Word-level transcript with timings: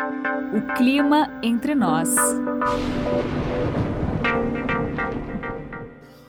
O 0.00 0.74
clima 0.76 1.28
entre 1.42 1.74
nós. 1.74 2.08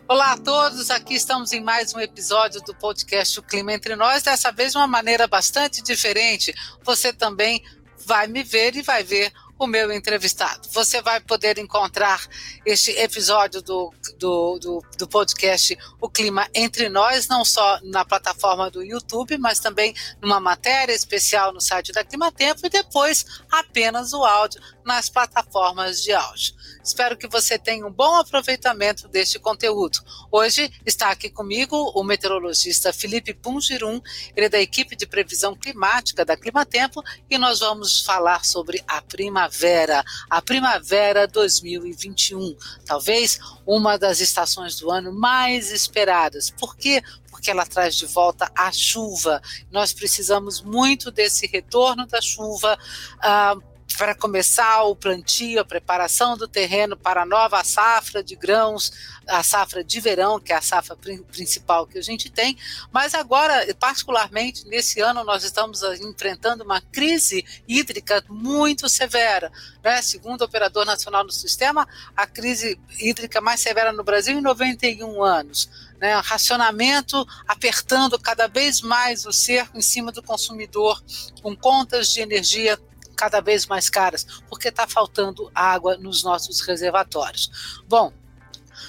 Olá 0.10 0.34
a 0.34 0.38
todos, 0.38 0.92
aqui 0.92 1.14
estamos 1.14 1.54
em 1.54 1.62
mais 1.62 1.94
um 1.96 2.00
episódio 2.02 2.60
do 2.64 2.76
podcast 2.76 3.40
O 3.40 3.44
Clima 3.44 3.72
Entre 3.72 3.96
Nós, 3.96 4.24
dessa 4.24 4.52
vez 4.52 4.74
de 4.74 4.78
uma 4.78 4.88
maneira 4.88 5.26
bastante 5.26 5.82
diferente. 5.82 6.54
Você 6.84 7.14
também 7.14 7.64
vai 8.06 8.28
me 8.28 8.44
ver 8.44 8.76
e 8.76 8.82
vai 8.82 9.04
ver 9.04 9.32
o 9.62 9.68
meu 9.68 9.92
entrevistado. 9.94 10.68
Você 10.72 11.04
vai 11.04 11.22
poder 11.22 11.60
encontrar 11.60 12.26
este 12.66 12.90
episódio 12.98 13.62
do, 13.62 13.94
do, 14.18 14.58
do, 14.58 14.84
do, 14.98 15.08
podcast 15.08 15.78
O 16.00 16.10
Clima 16.10 16.48
Entre 16.52 16.90
Nós, 16.90 17.28
não 17.28 17.46
só 17.46 17.80
na 17.84 18.04
plataforma 18.04 18.72
do 18.72 18.82
YouTube, 18.82 19.38
mas 19.38 19.60
também 19.60 19.94
numa 20.20 20.40
matéria 20.40 20.94
especial 20.94 21.54
no 21.54 21.62
site 21.62 21.92
da 21.92 22.04
Clima 22.04 22.32
Tempo 22.32 22.66
e 22.66 22.70
depois 22.70 23.24
apenas 23.52 24.14
o 24.14 24.26
áudio 24.26 24.60
nas 24.86 25.10
plataformas 25.10 26.02
de 26.02 26.12
áudio. 26.14 26.54
Espero 26.84 27.18
que 27.18 27.28
você 27.28 27.58
tenha 27.58 27.86
um 27.86 27.92
bom 27.92 28.16
aproveitamento 28.16 29.08
deste 29.08 29.38
conteúdo. 29.40 30.00
Hoje 30.32 30.72
está 30.86 31.12
aqui 31.12 31.30
comigo 31.30 31.92
o 31.96 32.04
meteorologista 32.04 32.92
Felipe 32.92 33.34
Pungirum, 33.34 34.02
ele 34.36 34.48
é 34.48 34.50
da 34.50 34.60
equipe 34.60 34.96
de 34.96 35.06
previsão 35.06 35.56
climática 35.56 36.26
da 36.26 36.36
Climatempo 36.36 37.04
e 37.30 37.38
nós 37.38 37.60
vamos 37.60 38.02
falar 38.02 38.44
sobre 38.46 38.84
a 38.88 39.02
primavera, 39.02 40.04
a 40.30 40.42
primavera 40.42 41.28
2021. 41.28 42.56
Talvez 42.86 43.40
uma 43.66 43.98
das 43.98 44.20
estações 44.20 44.80
do 44.80 44.90
ano 44.90 45.14
mais 45.14 45.72
esperadas. 45.72 46.50
Por 46.50 46.76
quê? 46.76 47.02
porque 47.42 47.50
ela 47.50 47.66
traz 47.66 47.96
de 47.96 48.06
volta 48.06 48.52
a 48.56 48.72
chuva. 48.72 49.42
Nós 49.72 49.92
precisamos 49.92 50.62
muito 50.62 51.10
desse 51.10 51.48
retorno 51.48 52.06
da 52.06 52.22
chuva. 52.22 52.78
Uh, 53.18 53.71
para 54.02 54.16
começar 54.16 54.82
o 54.82 54.96
plantio, 54.96 55.62
a 55.62 55.64
preparação 55.64 56.36
do 56.36 56.48
terreno 56.48 56.98
para 56.98 57.22
a 57.22 57.26
nova 57.26 57.64
safra 57.64 58.24
de 58.24 58.36
grãos, 58.36 58.92
a 59.28 59.44
safra 59.44 59.84
de 59.84 60.00
verão, 60.00 60.40
que 60.40 60.52
é 60.52 60.56
a 60.56 60.62
safra 60.62 60.98
principal 61.32 61.86
que 61.86 62.00
a 62.00 62.02
gente 62.02 62.28
tem. 62.28 62.58
Mas 62.92 63.14
agora, 63.14 63.64
particularmente 63.76 64.68
nesse 64.68 65.00
ano, 65.02 65.24
nós 65.24 65.44
estamos 65.44 65.84
enfrentando 66.02 66.64
uma 66.64 66.82
crise 66.82 67.46
hídrica 67.68 68.24
muito 68.28 68.90
severa. 68.90 69.52
Né? 69.84 70.02
Segundo 70.02 70.42
o 70.42 70.46
Operador 70.46 70.84
Nacional 70.84 71.24
do 71.24 71.32
Sistema, 71.32 71.88
a 72.18 72.26
crise 72.26 72.80
hídrica 73.00 73.40
mais 73.40 73.60
severa 73.60 73.94
no 73.94 74.04
Brasil 74.04 74.36
em 74.36 74.42
91 74.42 75.24
anos. 75.24 75.70
Né, 76.02 76.16
racionamento 76.16 77.24
apertando 77.48 78.18
cada 78.18 78.48
vez 78.48 78.82
mais 78.82 79.28
o 79.28 79.32
cerco 79.32 79.78
em 79.78 79.84
cima 79.84 80.12
do 80.12 80.24
consumidor, 80.24 81.00
com 81.44 81.56
contas 81.56 82.12
de 82.12 82.22
energia 82.22 82.76
cada 83.22 83.40
vez 83.40 83.68
mais 83.68 83.88
caras, 83.88 84.26
porque 84.50 84.70
está 84.70 84.88
faltando 84.88 85.52
água 85.54 85.96
nos 85.96 86.24
nossos 86.24 86.60
reservatórios. 86.62 87.84
Bom, 87.88 88.12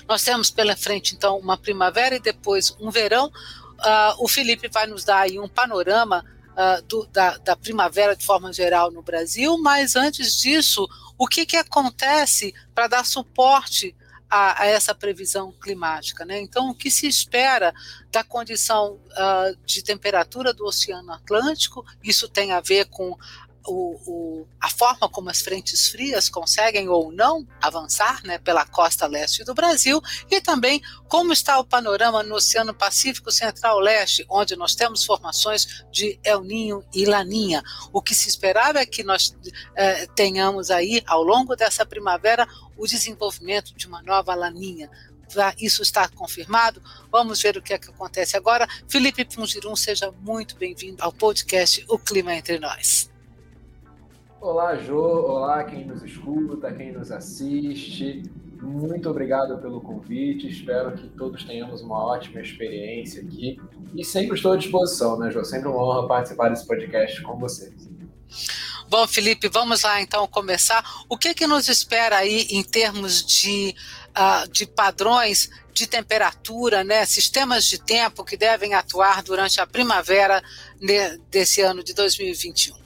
nós 0.08 0.24
temos 0.24 0.50
pela 0.50 0.74
frente, 0.74 1.14
então, 1.14 1.36
uma 1.36 1.58
primavera 1.58 2.16
e 2.16 2.19
depois 2.19 2.74
um 2.80 2.91
verão. 2.91 3.27
Uh, 3.27 4.24
o 4.24 4.27
Felipe 4.27 4.69
vai 4.69 4.86
nos 4.86 5.05
dar 5.05 5.19
aí 5.19 5.39
um 5.39 5.47
panorama 5.47 6.24
uh, 6.52 6.83
do, 6.86 7.06
da, 7.08 7.36
da, 7.36 7.55
primavera 7.55 8.16
de 8.16 8.24
forma 8.24 8.50
geral 8.55 8.91
no 8.91 9.02
Brasil, 9.02 9.58
mas 9.58 9.97
antes 9.97 10.41
disso, 10.41 10.89
o 11.19 11.27
que, 11.27 11.44
que 11.44 11.58
acontece 11.58 12.55
para 12.74 12.86
dar 12.86 13.05
suporte 13.05 13.94
a, 14.30 14.62
a, 14.62 14.67
essa 14.67 14.94
previsão 14.94 15.52
climática? 15.61 16.24
Né? 16.24 16.41
Então, 16.41 16.70
o 16.70 16.74
que 16.74 16.91
se 16.91 17.06
espera 17.06 17.74
da 18.11 18.24
condição 18.24 18.98
uh, 19.11 19.55
de 19.67 19.83
temperatura 19.83 20.55
do 20.55 20.64
Oceano 20.64 21.12
Atlântico? 21.12 21.84
Isso 22.02 22.27
tem 22.30 22.52
a 22.52 22.62
ver 22.62 22.86
com 22.86 23.14
o, 23.66 23.96
o, 24.06 24.48
a 24.60 24.68
forma 24.70 25.08
como 25.08 25.30
as 25.30 25.41
frentes 25.41 25.88
frias 25.88 26.28
conseguem 26.28 26.88
ou 26.88 27.12
não 27.12 27.46
avançar 27.60 28.22
né, 28.24 28.38
pela 28.38 28.66
costa 28.66 29.06
leste 29.06 29.44
do 29.44 29.55
Brasil 29.55 30.00
e 30.30 30.41
também 30.41 30.82
como 31.08 31.32
está 31.32 31.58
o 31.58 31.64
panorama 31.64 32.23
no 32.23 32.36
Oceano 32.36 32.74
Pacífico 32.74 33.30
Central-Leste, 33.30 34.27
onde 34.28 34.56
nós 34.56 34.74
temos 34.74 35.05
formações 35.05 35.84
de 35.90 36.18
El 36.24 36.42
Ninho 36.42 36.84
e 36.95 37.05
Laninha. 37.05 37.62
O 37.92 38.02
que 38.02 38.14
se 38.14 38.28
esperava 38.28 38.80
é 38.80 38.86
que 38.86 39.02
nós 39.02 39.36
eh, 39.77 40.06
tenhamos 40.14 40.70
aí, 40.70 41.02
ao 41.06 41.23
longo 41.23 41.55
dessa 41.55 41.86
primavera, 41.86 42.46
o 42.77 42.86
desenvolvimento 42.86 43.74
de 43.74 43.86
uma 43.86 44.02
nova 44.02 44.34
Laninha. 44.34 44.90
Isso 45.58 45.83
está 45.83 46.08
confirmado. 46.08 46.83
Vamos 47.11 47.40
ver 47.40 47.56
o 47.56 47.62
que, 47.62 47.73
é 47.73 47.79
que 47.79 47.90
acontece 47.90 48.36
agora. 48.36 48.68
Felipe 48.89 49.24
Pungirum, 49.24 49.74
seja 49.74 50.12
muito 50.20 50.56
bem-vindo 50.56 51.02
ao 51.02 51.12
podcast 51.12 51.84
O 51.89 51.98
Clima 51.98 52.34
Entre 52.34 52.58
Nós. 52.58 53.11
Olá, 54.42 54.75
Jô. 54.75 55.01
Olá, 55.01 55.63
quem 55.63 55.86
nos 55.86 56.03
escuta, 56.03 56.73
quem 56.73 56.91
nos 56.91 57.13
assiste. 57.13 58.25
Muito 58.61 59.08
obrigado 59.08 59.57
pelo 59.58 59.80
convite. 59.80 60.48
Espero 60.48 60.97
que 60.97 61.07
todos 61.11 61.45
tenhamos 61.45 61.80
uma 61.80 62.05
ótima 62.05 62.41
experiência 62.41 63.23
aqui. 63.23 63.57
E 63.95 64.05
sempre 64.05 64.35
estou 64.35 64.51
à 64.51 64.57
disposição, 64.57 65.17
né, 65.17 65.30
Jô? 65.30 65.45
Sempre 65.45 65.69
uma 65.69 65.80
honra 65.80 66.08
participar 66.08 66.48
desse 66.48 66.67
podcast 66.67 67.23
com 67.23 67.39
vocês. 67.39 67.89
Bom, 68.89 69.07
Felipe, 69.07 69.48
vamos 69.48 69.83
lá 69.83 70.03
então 70.03 70.27
começar. 70.27 71.05
O 71.09 71.17
que, 71.17 71.35
que 71.35 71.47
nos 71.47 71.69
espera 71.69 72.17
aí 72.17 72.48
em 72.51 72.64
termos 72.64 73.24
de, 73.24 73.73
uh, 74.09 74.51
de 74.51 74.67
padrões 74.67 75.51
de 75.73 75.86
temperatura, 75.86 76.83
né, 76.83 77.07
sistemas 77.07 77.64
de 77.64 77.80
tempo 77.80 78.24
que 78.24 78.36
devem 78.36 78.74
atuar 78.74 79.23
durante 79.23 79.61
a 79.61 79.67
primavera 79.69 80.42
desse 81.30 81.61
ano 81.61 81.85
de 81.85 81.95
2021? 81.95 82.81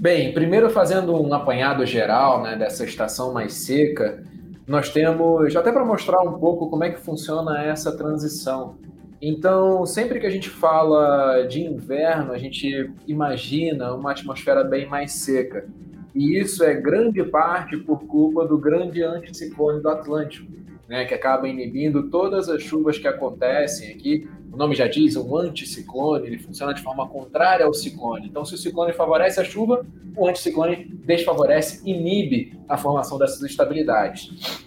Bem, 0.00 0.32
primeiro 0.32 0.70
fazendo 0.70 1.20
um 1.20 1.34
apanhado 1.34 1.84
geral 1.84 2.40
né, 2.40 2.54
dessa 2.54 2.84
estação 2.84 3.32
mais 3.32 3.52
seca, 3.54 4.22
nós 4.64 4.90
temos, 4.90 5.56
até 5.56 5.72
para 5.72 5.84
mostrar 5.84 6.22
um 6.22 6.38
pouco 6.38 6.70
como 6.70 6.84
é 6.84 6.90
que 6.90 7.00
funciona 7.00 7.64
essa 7.64 7.96
transição. 7.96 8.76
Então, 9.20 9.84
sempre 9.84 10.20
que 10.20 10.26
a 10.26 10.30
gente 10.30 10.48
fala 10.48 11.42
de 11.48 11.62
inverno, 11.62 12.32
a 12.32 12.38
gente 12.38 12.92
imagina 13.08 13.92
uma 13.92 14.12
atmosfera 14.12 14.62
bem 14.62 14.86
mais 14.86 15.14
seca. 15.14 15.66
E 16.14 16.38
isso 16.38 16.62
é 16.62 16.74
grande 16.74 17.24
parte 17.24 17.76
por 17.76 18.04
culpa 18.06 18.46
do 18.46 18.56
grande 18.56 19.02
anticiclone 19.02 19.82
do 19.82 19.88
Atlântico, 19.88 20.52
né, 20.88 21.04
que 21.04 21.14
acaba 21.14 21.48
inibindo 21.48 22.10
todas 22.10 22.48
as 22.48 22.62
chuvas 22.62 22.98
que 22.98 23.06
acontecem 23.06 23.92
aqui 23.92 24.28
o 24.52 24.56
nome 24.56 24.74
já 24.74 24.88
diz, 24.88 25.14
um 25.14 25.36
anticiclone, 25.36 26.26
ele 26.26 26.38
funciona 26.38 26.72
de 26.72 26.82
forma 26.82 27.06
contrária 27.06 27.66
ao 27.66 27.74
ciclone. 27.74 28.26
Então, 28.26 28.44
se 28.44 28.54
o 28.54 28.58
ciclone 28.58 28.92
favorece 28.92 29.40
a 29.40 29.44
chuva, 29.44 29.86
o 30.16 30.26
anticiclone 30.26 30.84
desfavorece, 31.04 31.80
inibe 31.88 32.58
a 32.68 32.76
formação 32.76 33.18
dessas 33.18 33.42
estabilidades. 33.42 34.66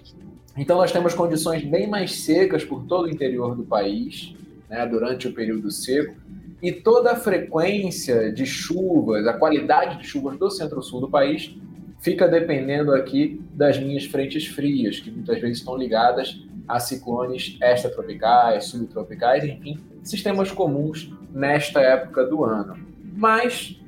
Então, 0.55 0.77
nós 0.77 0.91
temos 0.91 1.13
condições 1.13 1.63
bem 1.63 1.87
mais 1.87 2.23
secas 2.23 2.63
por 2.63 2.83
todo 2.85 3.05
o 3.05 3.09
interior 3.09 3.55
do 3.55 3.63
país, 3.63 4.35
né, 4.69 4.85
durante 4.85 5.27
o 5.27 5.33
período 5.33 5.71
seco, 5.71 6.15
e 6.61 6.71
toda 6.71 7.11
a 7.11 7.15
frequência 7.15 8.31
de 8.31 8.45
chuvas, 8.45 9.25
a 9.25 9.33
qualidade 9.33 9.97
de 9.97 10.07
chuvas 10.07 10.37
do 10.37 10.49
centro-sul 10.51 11.01
do 11.01 11.09
país 11.09 11.55
fica 12.01 12.27
dependendo 12.27 12.93
aqui 12.93 13.41
das 13.53 13.79
minhas 13.79 14.05
frentes 14.05 14.47
frias, 14.47 14.99
que 14.99 15.09
muitas 15.09 15.39
vezes 15.39 15.59
estão 15.59 15.77
ligadas 15.77 16.43
a 16.67 16.79
ciclones 16.79 17.57
extratropicais, 17.61 18.65
subtropicais, 18.65 19.43
enfim, 19.43 19.79
sistemas 20.03 20.51
comuns 20.51 21.13
nesta 21.31 21.79
época 21.79 22.25
do 22.25 22.43
ano. 22.43 22.77
Mas, 23.13 23.79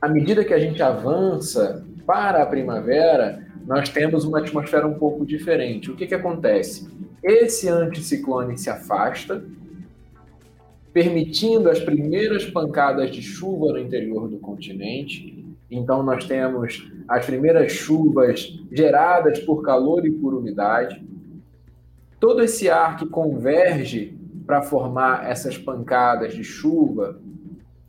à 0.00 0.08
medida 0.08 0.44
que 0.44 0.54
a 0.54 0.58
gente 0.58 0.82
avança 0.82 1.84
para 2.06 2.42
a 2.42 2.46
primavera, 2.46 3.46
nós 3.66 3.90
temos 3.90 4.24
uma 4.24 4.38
atmosfera 4.38 4.86
um 4.86 4.94
pouco 4.94 5.26
diferente. 5.26 5.90
O 5.90 5.96
que, 5.96 6.06
que 6.06 6.14
acontece? 6.14 6.88
Esse 7.22 7.68
anticiclone 7.68 8.56
se 8.56 8.70
afasta, 8.70 9.44
permitindo 10.92 11.68
as 11.68 11.78
primeiras 11.78 12.46
pancadas 12.46 13.10
de 13.10 13.20
chuva 13.20 13.72
no 13.72 13.78
interior 13.78 14.28
do 14.28 14.38
continente. 14.38 15.37
Então, 15.70 16.02
nós 16.02 16.24
temos 16.24 16.90
as 17.06 17.26
primeiras 17.26 17.72
chuvas 17.72 18.58
geradas 18.70 19.38
por 19.40 19.62
calor 19.62 20.06
e 20.06 20.10
por 20.10 20.34
umidade 20.34 21.06
todo 22.20 22.42
esse 22.42 22.68
ar 22.68 22.96
que 22.96 23.06
converge 23.06 24.18
para 24.46 24.62
formar 24.62 25.28
essas 25.30 25.56
pancadas 25.56 26.34
de 26.34 26.42
chuva 26.42 27.20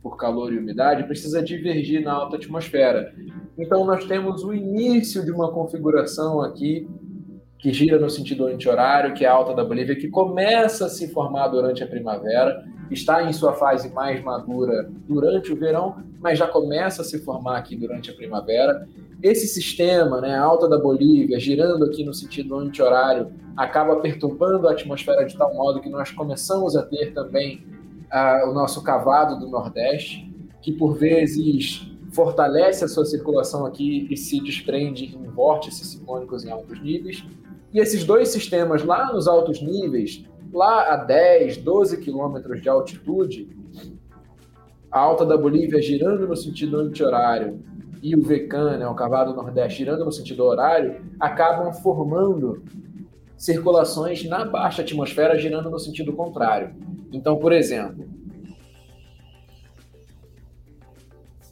por 0.02 0.16
calor 0.16 0.52
e 0.52 0.58
umidade 0.58 1.04
precisa 1.04 1.42
divergir 1.42 2.02
na 2.02 2.12
alta 2.12 2.36
atmosfera. 2.36 3.14
Então 3.58 3.84
nós 3.84 4.04
temos 4.04 4.44
o 4.44 4.54
início 4.54 5.24
de 5.24 5.30
uma 5.30 5.52
configuração 5.52 6.40
aqui 6.40 6.88
que 7.60 7.72
gira 7.72 7.98
no 7.98 8.08
sentido 8.08 8.46
anti-horário, 8.46 9.14
que 9.14 9.24
é 9.24 9.28
a 9.28 9.32
alta 9.32 9.54
da 9.54 9.62
Bolívia, 9.62 9.94
que 9.94 10.08
começa 10.08 10.86
a 10.86 10.88
se 10.88 11.08
formar 11.08 11.48
durante 11.48 11.82
a 11.82 11.86
primavera, 11.86 12.64
está 12.90 13.22
em 13.22 13.32
sua 13.32 13.52
fase 13.52 13.92
mais 13.92 14.22
madura 14.24 14.90
durante 15.06 15.52
o 15.52 15.56
verão, 15.56 15.96
mas 16.20 16.38
já 16.38 16.46
começa 16.46 17.02
a 17.02 17.04
se 17.04 17.18
formar 17.18 17.58
aqui 17.58 17.76
durante 17.76 18.10
a 18.10 18.14
primavera. 18.14 18.88
Esse 19.22 19.46
sistema, 19.46 20.20
né, 20.20 20.34
a 20.34 20.42
alta 20.42 20.66
da 20.66 20.78
Bolívia, 20.78 21.38
girando 21.38 21.84
aqui 21.84 22.02
no 22.02 22.14
sentido 22.14 22.56
anti-horário, 22.56 23.30
acaba 23.56 23.96
perturbando 23.96 24.66
a 24.66 24.72
atmosfera 24.72 25.24
de 25.26 25.36
tal 25.36 25.54
modo 25.54 25.80
que 25.80 25.90
nós 25.90 26.10
começamos 26.10 26.74
a 26.74 26.82
ter 26.82 27.12
também 27.12 27.62
uh, 28.10 28.48
o 28.48 28.54
nosso 28.54 28.82
cavado 28.82 29.38
do 29.38 29.48
Nordeste, 29.48 30.28
que 30.62 30.72
por 30.72 30.96
vezes 30.96 31.89
fortalece 32.12 32.84
a 32.84 32.88
sua 32.88 33.04
circulação 33.04 33.64
aqui 33.64 34.06
e 34.10 34.16
se 34.16 34.40
desprende 34.40 35.16
em 35.16 35.28
vórtices 35.28 35.88
ciclônicos 35.88 36.44
em 36.44 36.50
altos 36.50 36.80
níveis. 36.82 37.24
E 37.72 37.78
esses 37.78 38.04
dois 38.04 38.28
sistemas 38.28 38.84
lá 38.84 39.12
nos 39.12 39.28
altos 39.28 39.62
níveis, 39.62 40.24
lá 40.52 40.92
a 40.92 40.96
10, 40.96 41.58
12 41.58 41.98
quilômetros 41.98 42.60
de 42.60 42.68
altitude, 42.68 43.48
a 44.90 44.98
alta 44.98 45.24
da 45.24 45.36
Bolívia 45.36 45.80
girando 45.80 46.26
no 46.26 46.36
sentido 46.36 46.78
anti-horário 46.78 47.62
e 48.02 48.16
o 48.16 48.22
VECAN, 48.22 48.78
né, 48.78 48.88
o 48.88 48.94
cavalo 48.94 49.34
nordeste, 49.34 49.78
girando 49.78 50.04
no 50.04 50.10
sentido 50.10 50.44
horário, 50.44 51.02
acabam 51.20 51.72
formando 51.72 52.62
circulações 53.36 54.24
na 54.24 54.44
baixa 54.44 54.82
atmosfera 54.82 55.38
girando 55.38 55.70
no 55.70 55.78
sentido 55.78 56.12
contrário. 56.12 56.74
Então, 57.12 57.36
por 57.36 57.52
exemplo, 57.52 58.08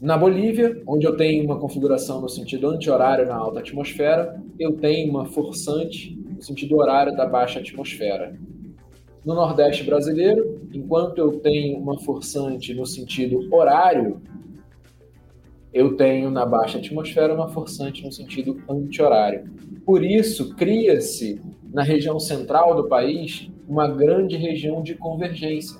na 0.01 0.17
Bolívia, 0.17 0.81
onde 0.87 1.05
eu 1.05 1.17
tenho 1.17 1.43
uma 1.43 1.59
configuração 1.59 2.21
no 2.21 2.29
sentido 2.29 2.69
anti-horário 2.69 3.25
na 3.25 3.35
alta 3.35 3.59
atmosfera, 3.59 4.41
eu 4.57 4.73
tenho 4.73 5.09
uma 5.09 5.25
forçante 5.25 6.17
no 6.33 6.41
sentido 6.41 6.77
horário 6.77 7.15
da 7.17 7.25
baixa 7.25 7.59
atmosfera. 7.59 8.39
No 9.25 9.35
Nordeste 9.35 9.83
brasileiro, 9.83 10.61
enquanto 10.73 11.17
eu 11.17 11.39
tenho 11.41 11.77
uma 11.77 11.99
forçante 11.99 12.73
no 12.73 12.85
sentido 12.85 13.53
horário, 13.53 14.21
eu 15.73 15.97
tenho 15.97 16.31
na 16.31 16.45
baixa 16.45 16.77
atmosfera 16.77 17.33
uma 17.33 17.49
forçante 17.49 18.03
no 18.03 18.11
sentido 18.11 18.61
anti-horário. 18.69 19.51
Por 19.85 20.03
isso, 20.03 20.55
cria-se 20.55 21.41
na 21.73 21.83
região 21.83 22.17
central 22.19 22.73
do 22.73 22.87
país 22.87 23.51
uma 23.67 23.87
grande 23.87 24.37
região 24.37 24.81
de 24.81 24.95
convergência. 24.95 25.77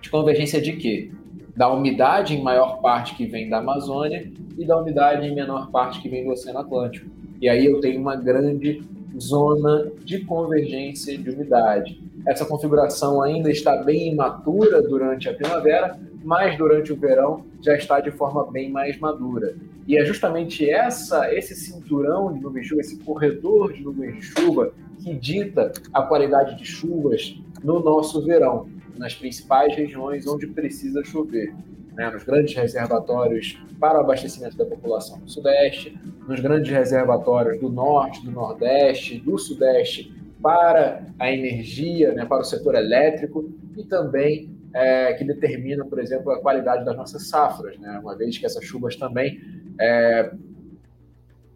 De 0.00 0.08
convergência 0.08 0.62
de 0.62 0.76
quê? 0.76 1.10
Da 1.56 1.70
umidade 1.72 2.34
em 2.34 2.42
maior 2.42 2.80
parte 2.80 3.14
que 3.14 3.26
vem 3.26 3.48
da 3.48 3.58
Amazônia 3.58 4.30
e 4.58 4.66
da 4.66 4.78
umidade 4.78 5.26
em 5.26 5.34
menor 5.34 5.70
parte 5.70 6.00
que 6.00 6.08
vem 6.08 6.24
do 6.24 6.30
Oceano 6.30 6.60
Atlântico. 6.60 7.10
E 7.40 7.48
aí 7.48 7.66
eu 7.66 7.80
tenho 7.80 8.00
uma 8.00 8.16
grande 8.16 8.82
zona 9.18 9.90
de 10.04 10.24
convergência 10.24 11.16
de 11.16 11.30
umidade. 11.30 12.00
Essa 12.26 12.44
configuração 12.44 13.20
ainda 13.20 13.50
está 13.50 13.82
bem 13.82 14.12
imatura 14.12 14.80
durante 14.80 15.28
a 15.28 15.34
primavera, 15.34 15.98
mas 16.24 16.56
durante 16.56 16.92
o 16.92 16.96
verão 16.96 17.44
já 17.60 17.74
está 17.76 18.00
de 18.00 18.10
forma 18.12 18.50
bem 18.50 18.70
mais 18.70 18.98
madura. 18.98 19.56
E 19.86 19.96
é 19.96 20.04
justamente 20.04 20.68
essa, 20.68 21.34
esse 21.34 21.54
cinturão 21.54 22.32
de 22.32 22.40
nuvens 22.40 22.62
de 22.62 22.68
chuva, 22.68 22.80
esse 22.80 22.98
corredor 23.00 23.72
de 23.72 23.82
nuvens 23.82 24.14
de 24.14 24.22
chuva, 24.22 24.72
que 25.02 25.12
dita 25.14 25.72
a 25.92 26.02
qualidade 26.02 26.56
de 26.56 26.64
chuvas 26.64 27.36
no 27.62 27.80
nosso 27.80 28.24
verão, 28.24 28.68
nas 28.98 29.14
principais 29.14 29.74
regiões 29.74 30.26
onde 30.26 30.46
precisa 30.46 31.02
chover. 31.04 31.54
Né, 31.94 32.08
nos 32.10 32.24
grandes 32.24 32.54
reservatórios 32.54 33.62
para 33.78 33.98
o 33.98 34.00
abastecimento 34.00 34.56
da 34.56 34.64
população 34.64 35.18
do 35.18 35.30
Sudeste, 35.30 35.94
nos 36.26 36.40
grandes 36.40 36.72
reservatórios 36.72 37.60
do 37.60 37.68
Norte, 37.68 38.24
do 38.24 38.30
Nordeste, 38.30 39.18
do 39.18 39.36
Sudeste 39.36 40.10
para 40.42 41.06
a 41.18 41.30
energia, 41.30 42.14
né, 42.14 42.24
para 42.24 42.40
o 42.40 42.44
setor 42.44 42.76
elétrico 42.76 43.52
e 43.76 43.84
também 43.84 44.50
é, 44.74 45.12
que 45.12 45.24
determina, 45.24 45.84
por 45.84 45.98
exemplo, 45.98 46.32
a 46.32 46.40
qualidade 46.40 46.84
das 46.84 46.96
nossas 46.96 47.28
safras, 47.28 47.78
né, 47.78 48.00
uma 48.02 48.16
vez 48.16 48.38
que 48.38 48.46
essas 48.46 48.64
chuvas 48.64 48.96
também 48.96 49.38
é, 49.78 50.32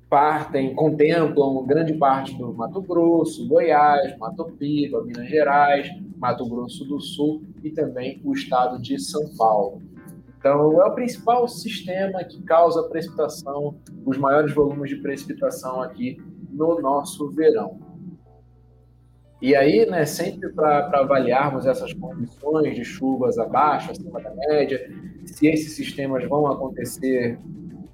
partem, 0.09 0.75
contemplam 0.75 1.67
grande 1.67 1.95
parte 1.95 2.37
do 2.37 2.53
Mato 2.55 2.81
Grosso, 2.83 3.47
Goiás, 3.49 4.17
Mato 4.19 4.45
Piba, 4.59 5.03
Minas 5.03 5.29
Gerais, 5.29 5.89
Mato 6.17 6.47
Grosso 6.49 6.85
do 6.85 7.01
Sul 7.01 7.43
e 7.63 7.71
também 7.71 8.21
o 8.25 8.33
estado 8.33 8.81
de 8.81 8.99
São 8.99 9.35
Paulo. 9.37 9.83
Então, 10.39 10.81
é 10.81 10.87
o 10.87 10.95
principal 10.95 11.49
sistema 11.49 12.23
que 12.23 12.43
causa 12.43 12.89
precipitação, 12.89 13.77
os 14.05 14.17
maiores 14.17 14.55
volumes 14.55 14.91
de 14.91 14.97
precipitação 14.97 15.83
aqui 15.83 16.17
no 16.51 16.81
nosso 16.81 17.31
verão. 17.31 17.79
E 19.41 19.55
aí, 19.55 19.85
né, 19.87 20.07
sempre 20.07 20.49
para 20.51 20.89
avaliarmos 20.95 21.67
essas 21.67 21.93
condições 21.93 22.75
de 22.75 22.85
chuvas 22.85 23.39
abaixo, 23.39 23.91
acima 23.91 24.21
da 24.21 24.35
média, 24.35 24.91
se 25.27 25.47
esses 25.47 25.75
sistemas 25.75 26.27
vão 26.27 26.47
acontecer 26.47 27.39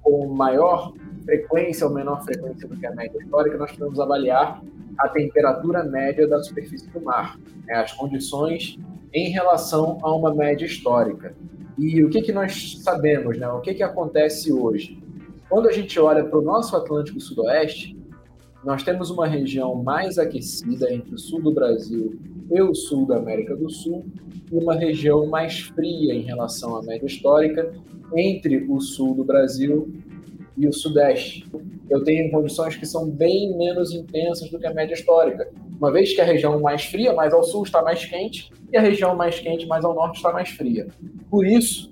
com 0.01 0.27
maior 0.27 0.93
frequência 1.25 1.87
ou 1.87 1.93
menor 1.93 2.23
frequência 2.23 2.67
do 2.67 2.77
que 2.77 2.85
a 2.85 2.91
média 2.91 3.17
histórica, 3.17 3.57
nós 3.57 3.71
podemos 3.71 3.99
avaliar 3.99 4.61
a 4.97 5.09
temperatura 5.09 5.83
média 5.83 6.27
da 6.27 6.41
superfície 6.41 6.89
do 6.89 7.01
mar, 7.01 7.37
né, 7.65 7.75
as 7.75 7.91
condições 7.93 8.77
em 9.13 9.29
relação 9.29 9.97
a 10.01 10.15
uma 10.15 10.33
média 10.33 10.65
histórica. 10.65 11.35
E 11.77 12.03
o 12.03 12.09
que, 12.09 12.21
que 12.21 12.31
nós 12.31 12.81
sabemos, 12.81 13.37
né, 13.37 13.47
o 13.47 13.61
que, 13.61 13.73
que 13.73 13.83
acontece 13.83 14.51
hoje? 14.51 15.01
Quando 15.49 15.67
a 15.67 15.71
gente 15.71 15.99
olha 15.99 16.23
para 16.23 16.39
o 16.39 16.41
nosso 16.41 16.75
Atlântico 16.75 17.19
Sudoeste, 17.19 17.97
nós 18.63 18.81
temos 18.81 19.09
uma 19.09 19.27
região 19.27 19.75
mais 19.75 20.17
aquecida 20.17 20.91
entre 20.91 21.13
o 21.13 21.17
sul 21.17 21.41
do 21.41 21.51
Brasil 21.51 22.17
e 22.49 22.61
o 22.61 22.73
sul 22.73 23.05
da 23.05 23.17
América 23.17 23.55
do 23.55 23.69
Sul, 23.69 24.05
e 24.51 24.57
uma 24.57 24.75
região 24.75 25.25
mais 25.25 25.59
fria 25.59 26.13
em 26.13 26.21
relação 26.21 26.75
à 26.77 26.83
média 26.83 27.05
histórica 27.05 27.73
entre 28.15 28.65
o 28.69 28.79
sul 28.79 29.15
do 29.15 29.23
Brasil 29.23 29.91
e 30.57 30.67
o 30.67 30.73
sudeste. 30.73 31.45
Eu 31.89 32.03
tenho 32.03 32.31
condições 32.31 32.75
que 32.75 32.85
são 32.85 33.09
bem 33.09 33.55
menos 33.57 33.93
intensas 33.93 34.49
do 34.49 34.59
que 34.59 34.67
a 34.67 34.73
média 34.73 34.93
histórica, 34.93 35.49
uma 35.77 35.91
vez 35.91 36.13
que 36.13 36.21
a 36.21 36.25
região 36.25 36.59
mais 36.61 36.85
fria, 36.85 37.13
mais 37.13 37.33
ao 37.33 37.43
sul, 37.43 37.63
está 37.63 37.81
mais 37.81 38.05
quente, 38.05 38.51
e 38.71 38.77
a 38.77 38.81
região 38.81 39.15
mais 39.15 39.39
quente, 39.39 39.65
mais 39.65 39.83
ao 39.83 39.93
norte, 39.93 40.17
está 40.17 40.31
mais 40.31 40.49
fria. 40.49 40.87
Por 41.29 41.45
isso, 41.45 41.91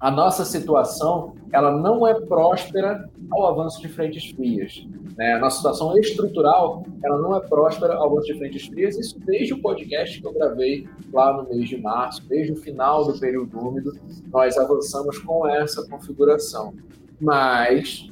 a 0.00 0.10
nossa 0.10 0.46
situação 0.46 1.34
ela 1.52 1.70
não 1.70 2.06
é 2.06 2.18
próspera 2.18 3.06
ao 3.30 3.46
avanço 3.46 3.82
de 3.82 3.88
frentes 3.88 4.30
frias. 4.30 4.86
Né? 5.16 5.34
A 5.34 5.38
nossa 5.38 5.58
situação 5.58 5.96
estrutural 5.98 6.82
ela 7.04 7.18
não 7.18 7.36
é 7.36 7.40
próspera 7.40 7.94
ao 7.94 8.06
avanço 8.06 8.28
de 8.28 8.38
frentes 8.38 8.66
frias, 8.66 8.96
isso 8.96 9.20
desde 9.20 9.52
o 9.52 9.60
podcast 9.60 10.18
que 10.18 10.26
eu 10.26 10.32
gravei 10.32 10.88
lá 11.12 11.36
no 11.36 11.48
mês 11.48 11.68
de 11.68 11.76
março, 11.76 12.26
desde 12.26 12.52
o 12.52 12.56
final 12.56 13.04
do 13.04 13.20
período 13.20 13.58
úmido, 13.58 13.92
nós 14.32 14.56
avançamos 14.56 15.18
com 15.18 15.46
essa 15.46 15.86
configuração. 15.86 16.72
Mas, 17.20 18.08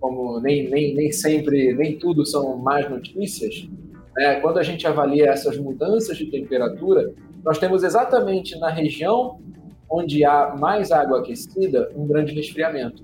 como 0.00 0.40
nem, 0.40 0.68
nem, 0.68 0.94
nem 0.94 1.12
sempre, 1.12 1.72
nem 1.74 1.98
tudo 1.98 2.26
são 2.26 2.56
más 2.56 2.88
notícias, 2.90 3.68
né? 4.16 4.40
quando 4.40 4.58
a 4.58 4.62
gente 4.62 4.86
avalia 4.86 5.30
essas 5.30 5.56
mudanças 5.56 6.16
de 6.16 6.26
temperatura, 6.26 7.14
nós 7.44 7.58
temos 7.58 7.82
exatamente 7.84 8.58
na 8.58 8.68
região 8.68 9.38
onde 9.90 10.24
há 10.24 10.54
mais 10.58 10.90
água 10.90 11.20
aquecida, 11.20 11.90
um 11.96 12.06
grande 12.06 12.34
resfriamento. 12.34 13.02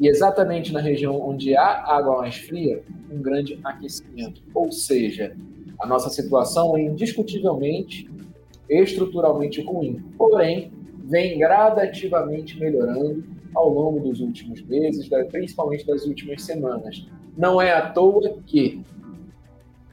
E 0.00 0.08
exatamente 0.08 0.72
na 0.72 0.80
região 0.80 1.20
onde 1.20 1.54
há 1.54 1.84
água 1.86 2.18
mais 2.18 2.36
fria, 2.36 2.82
um 3.10 3.20
grande 3.20 3.60
aquecimento. 3.62 4.42
Ou 4.54 4.72
seja, 4.72 5.36
a 5.78 5.86
nossa 5.86 6.08
situação 6.08 6.76
é 6.76 6.82
indiscutivelmente 6.82 8.08
estruturalmente 8.68 9.60
ruim. 9.60 10.02
Porém, 10.16 10.72
vem 11.04 11.38
gradativamente 11.38 12.58
melhorando 12.58 13.24
ao 13.54 13.68
longo 13.68 14.00
dos 14.00 14.20
últimos 14.20 14.62
meses, 14.62 15.08
principalmente 15.30 15.86
das 15.86 16.04
últimas 16.04 16.42
semanas. 16.42 17.06
Não 17.36 17.60
é 17.60 17.72
à 17.72 17.90
toa 17.90 18.38
que 18.46 18.82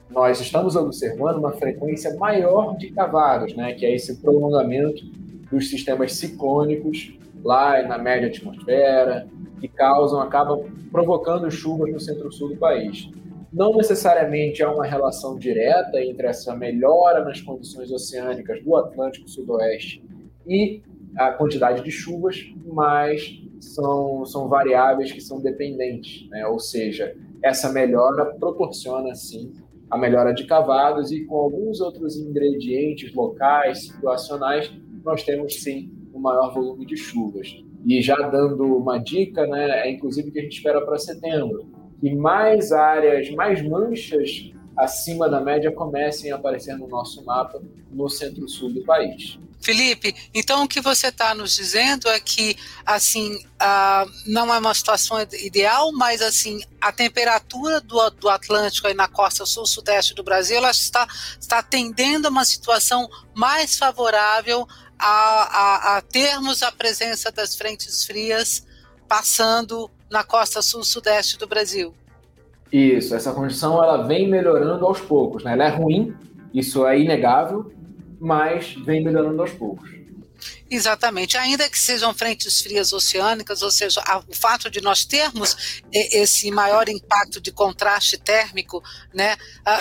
nós 0.09 0.39
estamos 0.39 0.75
observando 0.75 1.37
uma 1.37 1.51
frequência 1.53 2.15
maior 2.15 2.77
de 2.77 2.91
cavalos, 2.91 3.55
né, 3.55 3.73
que 3.73 3.85
é 3.85 3.93
esse 3.93 4.17
prolongamento 4.21 5.05
dos 5.51 5.69
sistemas 5.69 6.13
ciclônicos 6.13 7.17
lá 7.43 7.81
na 7.83 7.97
média 7.97 8.27
atmosfera, 8.27 9.27
que 9.59 9.67
causam, 9.67 10.21
acabam 10.21 10.65
provocando 10.91 11.49
chuvas 11.51 11.91
no 11.91 11.99
centro-sul 11.99 12.49
do 12.49 12.57
país. 12.57 13.09
Não 13.51 13.75
necessariamente 13.75 14.61
há 14.61 14.71
uma 14.71 14.85
relação 14.85 15.37
direta 15.37 16.01
entre 16.01 16.27
essa 16.27 16.55
melhora 16.55 17.23
nas 17.23 17.41
condições 17.41 17.91
oceânicas 17.91 18.63
do 18.63 18.75
Atlântico 18.75 19.29
Sudoeste 19.29 20.03
e 20.45 20.81
a 21.15 21.31
quantidade 21.31 21.83
de 21.83 21.91
chuvas, 21.91 22.53
mas 22.65 23.41
são, 23.59 24.25
são 24.25 24.47
variáveis 24.47 25.11
que 25.11 25.21
são 25.21 25.41
dependentes, 25.41 26.29
né? 26.29 26.45
ou 26.47 26.59
seja, 26.59 27.15
essa 27.43 27.71
melhora 27.71 28.25
proporciona, 28.25 29.13
sim, 29.15 29.53
a 29.89 29.97
melhora 29.97 30.33
de 30.33 30.45
cavados 30.45 31.11
e 31.11 31.25
com 31.25 31.35
alguns 31.35 31.79
outros 31.79 32.17
ingredientes 32.17 33.13
locais, 33.13 33.87
situacionais, 33.87 34.71
nós 35.03 35.23
temos 35.23 35.61
sim 35.61 35.91
um 36.13 36.19
maior 36.19 36.53
volume 36.53 36.85
de 36.85 36.97
chuvas. 36.97 37.63
E 37.85 38.01
já 38.01 38.15
dando 38.15 38.63
uma 38.63 38.97
dica, 38.97 39.45
né, 39.47 39.87
é 39.87 39.91
inclusive 39.91 40.31
que 40.31 40.39
a 40.39 40.41
gente 40.41 40.57
espera 40.57 40.81
para 40.81 40.97
setembro, 40.97 41.69
que 41.99 42.13
mais 42.13 42.71
áreas, 42.71 43.29
mais 43.31 43.61
manchas 43.61 44.51
acima 44.77 45.27
da 45.27 45.41
média 45.41 45.72
comecem 45.72 46.31
a 46.31 46.36
aparecer 46.36 46.77
no 46.77 46.88
nosso 46.88 47.24
mapa 47.25 47.62
no 47.91 48.07
centro-sul 48.10 48.72
do 48.72 48.84
país. 48.84 49.39
Felipe, 49.60 50.15
então 50.34 50.63
o 50.63 50.67
que 50.67 50.79
você 50.79 51.07
está 51.07 51.34
nos 51.34 51.55
dizendo 51.55 52.07
é 52.07 52.19
que 52.19 52.55
assim 52.86 53.36
uh, 53.36 54.12
não 54.25 54.53
é 54.53 54.60
uma 54.60 54.74
situação 54.74 55.19
ideal, 55.19 55.91
mas 55.91 56.22
assim 56.22 56.62
a 56.79 56.91
temperatura 56.91 57.81
do, 57.81 58.10
do 58.12 58.29
Atlântico 58.29 58.88
aí 58.88 58.93
na 58.93 59.07
costa 59.07 59.46
sul-sudeste 59.46 60.13
do 60.13 60.24
Brasil 60.24 60.57
ela 60.57 60.69
está, 60.69 61.07
está 61.39 61.63
tendendo 61.63 62.27
a 62.27 62.29
uma 62.29 62.46
situação 62.46 63.10
mais 63.34 63.77
favorável 63.77 64.67
a, 65.00 65.07
a, 65.07 65.98
a 65.98 66.01
termos 66.01 66.62
a 66.62 66.72
presença 66.72 67.31
das 67.31 67.55
frentes 67.55 68.05
frias 68.05 68.63
passando 69.07 69.89
na 70.10 70.24
costa 70.24 70.62
sul-sudeste 70.62 71.38
do 71.38 71.48
Brasil. 71.48 71.93
Isso, 72.71 73.15
essa 73.15 73.31
condição 73.33 73.81
ela 73.83 74.03
vem 74.05 74.29
melhorando 74.29 74.86
aos 74.86 75.00
poucos, 75.00 75.43
né? 75.43 75.53
Ela 75.53 75.65
é 75.65 75.69
ruim, 75.69 76.13
isso 76.53 76.86
é 76.86 77.00
inegável, 77.00 77.71
mas 78.19 78.75
vem 78.86 79.03
melhorando 79.03 79.41
aos 79.41 79.51
poucos. 79.51 79.96
Exatamente, 80.69 81.38
ainda 81.38 81.69
que 81.69 81.79
sejam 81.79 82.13
frentes 82.13 82.62
frias 82.62 82.91
oceânicas, 82.91 83.62
ou 83.62 83.71
seja, 83.71 84.03
o 84.27 84.36
fato 84.36 84.69
de 84.69 84.81
nós 84.81 85.05
termos 85.05 85.81
esse 85.93 86.51
maior 86.51 86.89
impacto 86.89 87.39
de 87.39 87.53
contraste 87.53 88.17
térmico, 88.17 88.83
né, 89.13 89.38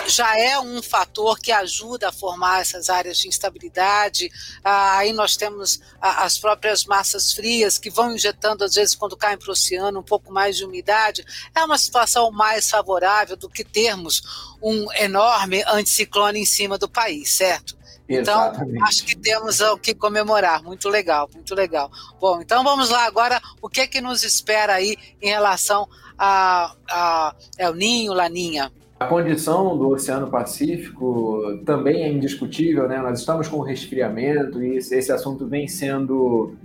já 0.07 0.39
é 0.39 0.57
um 0.57 0.81
fator 0.81 1.37
que 1.39 1.51
ajuda 1.51 2.07
a 2.07 2.11
formar 2.13 2.61
essas 2.61 2.89
áreas 2.89 3.17
de 3.17 3.27
instabilidade. 3.27 4.31
Aí 4.63 5.11
nós 5.11 5.35
temos 5.35 5.81
as 5.99 6.37
próprias 6.37 6.85
massas 6.85 7.33
frias 7.33 7.77
que 7.77 7.89
vão 7.89 8.15
injetando, 8.15 8.63
às 8.63 8.75
vezes, 8.75 8.95
quando 8.95 9.17
caem 9.17 9.37
para 9.37 9.49
o 9.49 9.51
oceano, 9.51 9.99
um 9.99 10.03
pouco 10.03 10.31
mais 10.31 10.55
de 10.55 10.63
umidade. 10.63 11.25
É 11.53 11.65
uma 11.65 11.77
situação 11.77 12.31
mais 12.31 12.69
favorável 12.69 13.35
do 13.35 13.49
que 13.49 13.65
termos 13.65 14.55
um 14.61 14.89
enorme 14.93 15.63
anticiclone 15.67 16.39
em 16.39 16.45
cima 16.45 16.77
do 16.77 16.87
país, 16.87 17.33
certo? 17.33 17.76
Então, 18.09 18.39
Exatamente. 18.39 18.83
acho 18.83 19.05
que 19.05 19.17
temos 19.17 19.59
o 19.59 19.77
que 19.77 19.93
comemorar. 19.93 20.63
Muito 20.63 20.87
legal, 20.87 21.29
muito 21.33 21.53
legal. 21.53 21.91
Bom, 22.19 22.41
então 22.41 22.63
vamos 22.63 22.89
lá 22.89 23.05
agora. 23.05 23.41
O 23.61 23.67
que 23.67 23.81
é 23.81 23.87
que 23.87 23.99
nos 23.99 24.23
espera 24.23 24.73
aí 24.73 24.95
em 25.21 25.27
relação 25.27 25.87
a, 26.17 26.73
a 26.89 27.35
El 27.57 27.75
Ninho, 27.75 28.13
Laninha? 28.13 28.71
A 28.99 29.05
condição 29.05 29.77
do 29.77 29.89
Oceano 29.89 30.27
Pacífico 30.27 31.59
também 31.65 32.03
é 32.03 32.09
indiscutível, 32.09 32.87
né? 32.87 32.97
Nós 32.99 33.19
estamos 33.19 33.47
com 33.47 33.59
resfriamento 33.59 34.63
e 34.63 34.77
esse 34.77 35.11
assunto 35.11 35.45
vem 35.45 35.67
sendo 35.67 36.55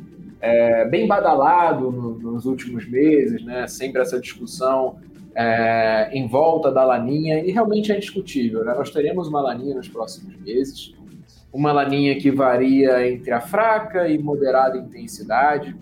é, 0.41 0.87
bem 0.89 1.07
badalado 1.07 1.91
no, 1.91 2.19
nos 2.19 2.47
últimos 2.47 2.89
meses, 2.89 3.45
né? 3.45 3.67
Sempre 3.67 4.01
essa 4.01 4.19
discussão 4.19 4.97
é, 5.35 6.11
em 6.13 6.27
volta 6.27 6.71
da 6.71 6.85
laninha 6.85 7.45
e 7.45 7.51
realmente 7.51 7.93
é 7.93 7.97
indiscutível. 7.97 8.65
Né? 8.65 8.75
Nós 8.75 8.91
teremos 8.91 9.29
uma 9.29 9.41
laninha 9.41 9.75
nos 9.75 9.89
próximos 9.89 10.35
meses 10.41 10.95
uma 11.53 11.71
laninha 11.73 12.19
que 12.19 12.31
varia 12.31 13.07
entre 13.07 13.31
a 13.31 13.41
fraca 13.41 14.09
e 14.09 14.19
moderada 14.19 14.79
intensidade. 14.79 15.77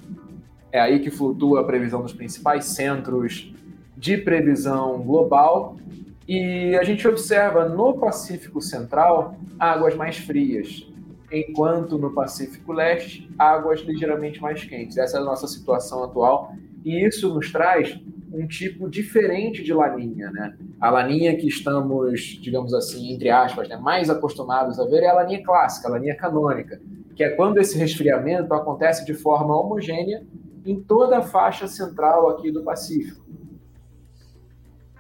É 0.72 0.80
aí 0.80 0.98
que 0.98 1.10
flutua 1.10 1.60
a 1.60 1.64
previsão 1.64 2.02
dos 2.02 2.12
principais 2.12 2.64
centros 2.66 3.52
de 3.96 4.16
previsão 4.16 5.00
global. 5.02 5.76
E 6.26 6.76
a 6.76 6.84
gente 6.84 7.06
observa 7.06 7.68
no 7.68 7.94
Pacífico 7.94 8.60
Central 8.60 9.36
águas 9.58 9.94
mais 9.94 10.16
frias, 10.16 10.86
enquanto 11.30 11.98
no 11.98 12.12
Pacífico 12.12 12.72
Leste 12.72 13.28
águas 13.38 13.80
ligeiramente 13.80 14.40
mais 14.40 14.64
quentes. 14.64 14.96
Essa 14.96 15.18
é 15.18 15.20
a 15.20 15.24
nossa 15.24 15.46
situação 15.46 16.04
atual 16.04 16.54
e 16.84 17.04
isso 17.04 17.32
nos 17.32 17.50
traz 17.52 17.98
um 18.32 18.46
tipo 18.46 18.88
diferente 18.88 19.62
de 19.62 19.72
laninha, 19.72 20.30
né? 20.30 20.56
A 20.80 20.90
laninha 20.90 21.36
que 21.36 21.48
estamos, 21.48 22.38
digamos 22.40 22.72
assim, 22.72 23.12
entre 23.12 23.28
aspas, 23.28 23.68
né, 23.68 23.76
mais 23.76 24.08
acostumados 24.08 24.78
a 24.78 24.86
ver 24.86 25.02
é 25.02 25.08
a 25.08 25.14
laninha 25.14 25.42
clássica, 25.42 25.88
a 25.88 25.92
laninha 25.92 26.16
canônica, 26.16 26.80
que 27.14 27.24
é 27.24 27.30
quando 27.30 27.58
esse 27.58 27.76
resfriamento 27.76 28.52
acontece 28.54 29.04
de 29.04 29.14
forma 29.14 29.58
homogênea 29.58 30.24
em 30.64 30.80
toda 30.80 31.18
a 31.18 31.22
faixa 31.22 31.66
central 31.66 32.28
aqui 32.30 32.50
do 32.50 32.62
Pacífico. 32.62 33.24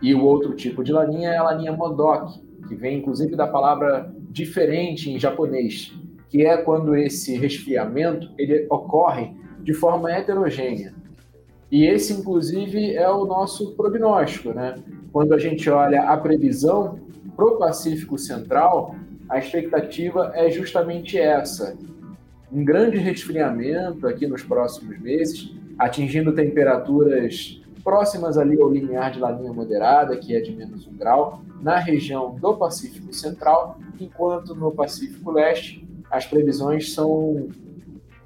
E 0.02 0.14
o 0.14 0.24
outro 0.24 0.54
tipo 0.54 0.82
de 0.82 0.92
laninha 0.92 1.30
é 1.30 1.36
a 1.36 1.42
laninha 1.42 1.72
Modoc, 1.72 2.40
que 2.66 2.74
vem 2.74 2.98
inclusive 2.98 3.36
da 3.36 3.46
palavra 3.46 4.12
diferente 4.30 5.10
em 5.10 5.18
japonês, 5.18 5.94
que 6.28 6.44
é 6.44 6.56
quando 6.56 6.96
esse 6.96 7.36
resfriamento 7.36 8.30
ele 8.38 8.66
ocorre 8.70 9.34
de 9.62 9.74
forma 9.74 10.10
heterogênea. 10.10 10.94
E 11.70 11.86
esse, 11.86 12.12
inclusive, 12.12 12.94
é 12.94 13.08
o 13.08 13.24
nosso 13.24 13.72
prognóstico, 13.72 14.52
né? 14.52 14.74
Quando 15.12 15.32
a 15.32 15.38
gente 15.38 15.70
olha 15.70 16.02
a 16.02 16.16
previsão 16.16 16.98
para 17.36 17.44
o 17.44 17.56
Pacífico 17.56 18.18
Central, 18.18 18.94
a 19.28 19.38
expectativa 19.38 20.32
é 20.34 20.50
justamente 20.50 21.16
essa: 21.18 21.76
um 22.52 22.64
grande 22.64 22.98
resfriamento 22.98 24.06
aqui 24.06 24.26
nos 24.26 24.42
próximos 24.42 24.98
meses, 25.00 25.54
atingindo 25.78 26.32
temperaturas 26.32 27.60
próximas 27.84 28.36
ali 28.36 28.60
ao 28.60 28.70
limiar 28.70 29.12
de 29.12 29.20
laninha 29.20 29.52
moderada, 29.52 30.16
que 30.16 30.34
é 30.34 30.40
de 30.40 30.54
menos 30.54 30.86
um 30.86 30.96
grau, 30.96 31.42
na 31.62 31.78
região 31.78 32.34
do 32.34 32.54
Pacífico 32.54 33.12
Central, 33.12 33.78
enquanto 33.98 34.54
no 34.54 34.72
Pacífico 34.72 35.30
Leste 35.30 35.86
as 36.10 36.26
previsões 36.26 36.92
são 36.92 37.48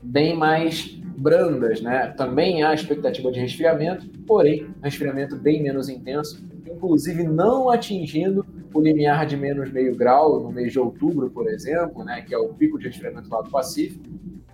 bem 0.03 0.37
mais 0.37 0.99
brandas, 1.17 1.81
né? 1.81 2.09
Também 2.17 2.63
há 2.63 2.75
expectativa 2.75 3.31
de 3.31 3.41
resfriamento, 3.41 4.07
porém, 4.27 4.67
resfriamento 4.83 5.37
bem 5.37 5.63
menos 5.63 5.89
intenso, 5.89 6.45
inclusive 6.69 7.23
não 7.25 7.71
atingindo 7.71 8.45
o 8.73 8.81
limiar 8.81 9.25
de 9.27 9.37
menos 9.37 9.71
meio 9.73 9.95
grau 9.95 10.41
no 10.41 10.51
mês 10.51 10.73
de 10.73 10.81
outubro, 10.81 11.31
por 11.31 11.49
exemplo, 11.49 12.05
né? 12.05 12.23
Que 12.23 12.35
é 12.35 12.39
o 12.39 12.49
pico 12.49 12.79
de 12.79 12.87
resfriamento 12.87 13.29
lá 13.31 13.41
do 13.41 13.51
Pacífico, 13.51 14.05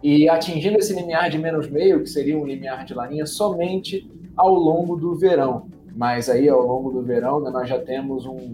e 0.02 0.28
atingindo 0.28 0.78
esse 0.78 0.94
limiar 0.94 1.30
de 1.30 1.38
menos 1.38 1.68
meio, 1.68 2.00
que 2.02 2.08
seria 2.08 2.38
um 2.38 2.46
limiar 2.46 2.84
de 2.84 2.94
laninha, 2.94 3.26
somente 3.26 4.10
ao 4.36 4.54
longo 4.54 4.96
do 4.96 5.14
verão. 5.14 5.66
Mas 5.94 6.28
aí, 6.28 6.48
ao 6.48 6.66
longo 6.66 6.90
do 6.90 7.02
verão, 7.02 7.40
né, 7.40 7.50
nós 7.50 7.68
já 7.68 7.78
temos 7.78 8.24
um, 8.24 8.52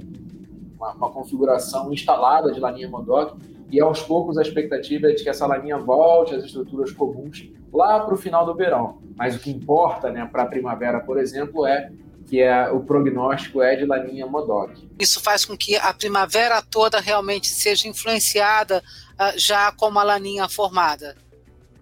uma, 0.77 0.93
uma 0.95 1.11
configuração 1.11 1.93
instalada 1.93 2.53
de 2.53 2.59
laninha 2.59 2.89
Modoc, 2.89 3.37
e 3.71 3.81
aos 3.81 4.03
poucos 4.03 4.39
a 4.39 4.43
expectativa 4.43 5.09
é 5.11 5.15
de 5.15 5.23
que 5.23 5.29
essa 5.29 5.47
laninha 5.47 5.79
volte 5.79 6.35
às 6.35 6.45
estruturas 6.45 6.93
comuns 6.93 7.49
lá 7.73 8.01
para 8.01 8.15
o 8.15 8.17
final 8.17 8.47
do 8.47 8.55
verão. 8.55 8.99
Mas 9.17 9.35
o 9.37 9.39
que 9.39 9.51
importa 9.51 10.11
né, 10.11 10.27
para 10.31 10.45
a 10.45 10.47
primavera, 10.47 11.01
por 11.01 11.19
exemplo, 11.19 11.67
é 11.67 11.91
que 12.27 12.41
é, 12.41 12.69
o 12.71 12.81
prognóstico 12.81 13.63
é 13.63 13.77
de 13.77 13.85
laninha 13.85 14.27
Modoc. 14.27 14.73
Isso 14.99 15.21
faz 15.21 15.45
com 15.45 15.57
que 15.57 15.77
a 15.77 15.93
primavera 15.95 16.61
toda 16.61 17.01
realmente 17.01 17.49
seja 17.49 17.89
influenciada 17.89 18.83
uh, 19.15 19.39
já 19.39 19.71
com 19.73 19.87
uma 19.89 20.03
laninha 20.03 20.49
formada. 20.49 21.17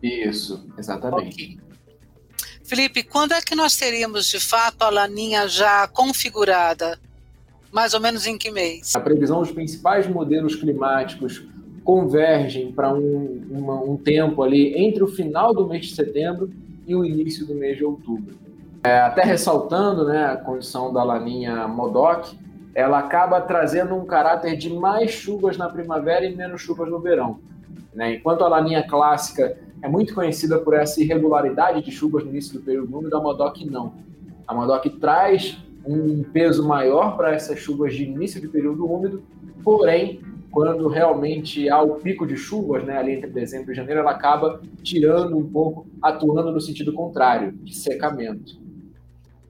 Isso, 0.03 0.67
exatamente. 0.77 1.35
Okay. 1.35 1.65
Felipe, 2.63 3.03
quando 3.03 3.33
é 3.33 3.41
que 3.41 3.55
nós 3.55 3.77
teríamos 3.77 4.29
de 4.29 4.41
fato 4.41 4.83
a 4.83 4.91
laninha 4.91 5.49
já 5.49 5.87
configurada? 5.89 6.99
Mais 7.73 7.93
ou 7.93 8.01
menos 8.01 8.27
em 8.27 8.39
que 8.39 8.51
mês? 8.51 8.95
A 8.95 9.01
previsão 9.01 9.41
dos 9.41 9.51
principais 9.51 10.07
modelos 10.07 10.55
climáticos 10.55 11.45
convergem 11.85 12.73
para 12.73 12.93
um, 12.93 13.43
um 13.87 13.97
tempo 13.97 14.43
ali 14.43 14.75
entre 14.75 15.05
o 15.05 15.07
final 15.07 15.53
do 15.53 15.67
mês 15.67 15.87
de 15.87 15.95
setembro 15.95 16.51
e 16.87 16.97
o 16.97 17.05
início 17.05 17.47
do 17.47 17.55
mês 17.55 17.77
de 17.77 17.85
outubro. 17.85 18.35
É, 18.83 19.01
até 19.01 19.23
ressaltando 19.23 20.05
né, 20.07 20.25
a 20.25 20.37
condição 20.37 20.93
da 20.93 21.05
laninha 21.05 21.69
Modoc, 21.69 22.33
ela 22.75 22.99
acaba 22.99 23.41
trazendo 23.41 23.95
um 23.95 24.05
caráter 24.05 24.57
de 24.57 24.71
mais 24.71 25.11
chuvas 25.11 25.57
na 25.57 25.69
primavera 25.69 26.25
e 26.25 26.35
menos 26.35 26.61
chuvas 26.61 26.89
no 26.91 26.99
verão. 26.99 27.39
Né? 27.95 28.15
Enquanto 28.15 28.43
a 28.43 28.49
laninha 28.49 28.83
clássica 28.83 29.57
é 29.81 29.89
muito 29.89 30.15
conhecida 30.15 30.59
por 30.59 30.75
essa 30.75 31.01
irregularidade 31.01 31.83
de 31.83 31.91
chuvas 31.93 32.25
no 32.25 32.31
início 32.31 32.59
do 32.59 32.65
período 32.65 32.99
úmido, 32.99 33.17
a 33.17 33.21
Modoc 33.21 33.59
não. 33.65 33.93
A 34.47 34.55
Modoc 34.55 34.87
traz 35.01 35.59
um 35.87 36.23
peso 36.23 36.67
maior 36.67 37.17
para 37.17 37.35
essas 37.35 37.59
chuvas 37.59 37.95
de 37.95 38.05
início 38.05 38.41
de 38.41 38.49
período 38.49 38.91
úmido, 38.91 39.23
porém 39.63 40.21
quando 40.55 40.87
realmente 40.87 41.69
há 41.69 41.83
o 41.83 41.97
pico 41.97 42.25
de 42.25 42.37
chuvas, 42.37 42.85
né, 42.85 42.97
ali 42.97 43.15
entre 43.15 43.29
dezembro 43.29 43.73
e 43.73 43.75
janeiro, 43.75 44.03
ela 44.03 44.13
acaba 44.13 44.63
tirando 44.85 45.37
um 45.37 45.51
pouco, 45.51 45.85
atuando 46.01 46.53
no 46.53 46.61
sentido 46.61 46.93
contrário, 46.93 47.51
de 47.51 47.77
secamento. 47.77 48.63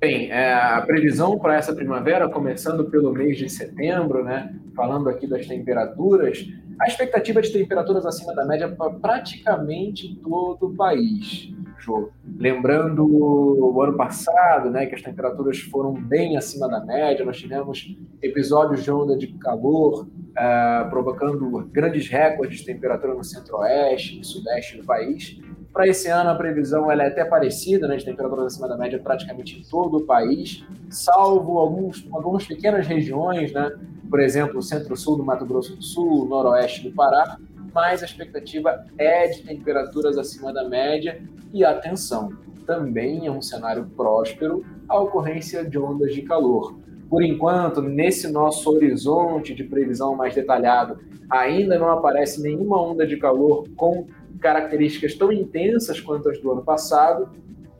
Bem, 0.00 0.30
é, 0.30 0.54
a 0.54 0.80
previsão 0.80 1.38
para 1.38 1.56
essa 1.56 1.74
primavera, 1.74 2.26
começando 2.30 2.86
pelo 2.86 3.12
mês 3.12 3.36
de 3.36 3.50
setembro, 3.50 4.24
né, 4.24 4.54
falando 4.74 5.10
aqui 5.10 5.26
das 5.26 5.46
temperaturas, 5.46 6.48
a 6.80 6.86
expectativa 6.88 7.42
de 7.42 7.52
temperaturas 7.52 8.06
acima 8.06 8.34
da 8.34 8.46
média 8.46 8.70
para 8.70 8.90
praticamente 8.92 10.18
todo 10.22 10.68
o 10.68 10.74
país. 10.74 11.52
Jô. 11.78 12.10
Lembrando 12.38 13.06
o 13.06 13.82
ano 13.82 13.96
passado, 13.96 14.70
né, 14.70 14.86
que 14.86 14.94
as 14.94 15.02
temperaturas 15.02 15.58
foram 15.60 15.92
bem 15.92 16.36
acima 16.36 16.68
da 16.68 16.80
média, 16.84 17.24
nós 17.24 17.38
tivemos 17.38 17.96
episódios 18.22 18.82
de 18.82 18.90
onda 18.90 19.16
de 19.16 19.28
calor 19.38 20.06
uh, 20.06 20.90
provocando 20.90 21.68
grandes 21.72 22.08
recordes 22.08 22.60
de 22.60 22.66
temperatura 22.66 23.14
no 23.14 23.24
centro-oeste 23.24 24.20
e 24.20 24.24
sudeste 24.24 24.78
do 24.78 24.84
país. 24.84 25.38
Para 25.72 25.88
esse 25.88 26.08
ano, 26.08 26.30
a 26.30 26.34
previsão 26.36 26.90
ela 26.90 27.02
é 27.02 27.08
até 27.08 27.24
parecida, 27.24 27.88
né, 27.88 27.96
de 27.96 28.04
temperaturas 28.04 28.46
acima 28.46 28.68
da 28.68 28.76
média 28.76 28.98
praticamente 28.98 29.58
em 29.58 29.62
todo 29.68 29.98
o 29.98 30.06
país, 30.06 30.64
salvo 30.88 31.58
alguns, 31.58 32.06
algumas 32.12 32.46
pequenas 32.46 32.86
regiões, 32.86 33.52
né, 33.52 33.72
por 34.08 34.20
exemplo, 34.20 34.58
o 34.58 34.62
centro-sul 34.62 35.16
do 35.16 35.24
Mato 35.24 35.44
Grosso 35.44 35.74
do 35.74 35.82
Sul, 35.82 36.26
noroeste 36.26 36.88
do 36.88 36.94
Pará, 36.94 37.36
mas 37.74 38.02
a 38.02 38.06
expectativa 38.06 38.86
é 38.96 39.26
de 39.26 39.42
temperaturas 39.42 40.16
acima 40.16 40.52
da 40.52 40.68
média 40.68 41.20
e 41.52 41.64
atenção, 41.64 42.32
também 42.64 43.26
é 43.26 43.30
um 43.30 43.42
cenário 43.42 43.86
próspero 43.96 44.64
a 44.88 44.98
ocorrência 44.98 45.64
de 45.64 45.78
ondas 45.78 46.14
de 46.14 46.22
calor. 46.22 46.78
Por 47.08 47.22
enquanto, 47.22 47.82
nesse 47.82 48.30
nosso 48.30 48.70
horizonte 48.70 49.54
de 49.54 49.64
previsão 49.64 50.16
mais 50.16 50.34
detalhado, 50.34 50.98
ainda 51.28 51.78
não 51.78 51.90
aparece 51.90 52.42
nenhuma 52.42 52.80
onda 52.80 53.06
de 53.06 53.16
calor 53.16 53.68
com 53.76 54.06
características 54.40 55.14
tão 55.14 55.32
intensas 55.32 56.00
quanto 56.00 56.28
as 56.28 56.40
do 56.40 56.52
ano 56.52 56.62
passado, 56.62 57.30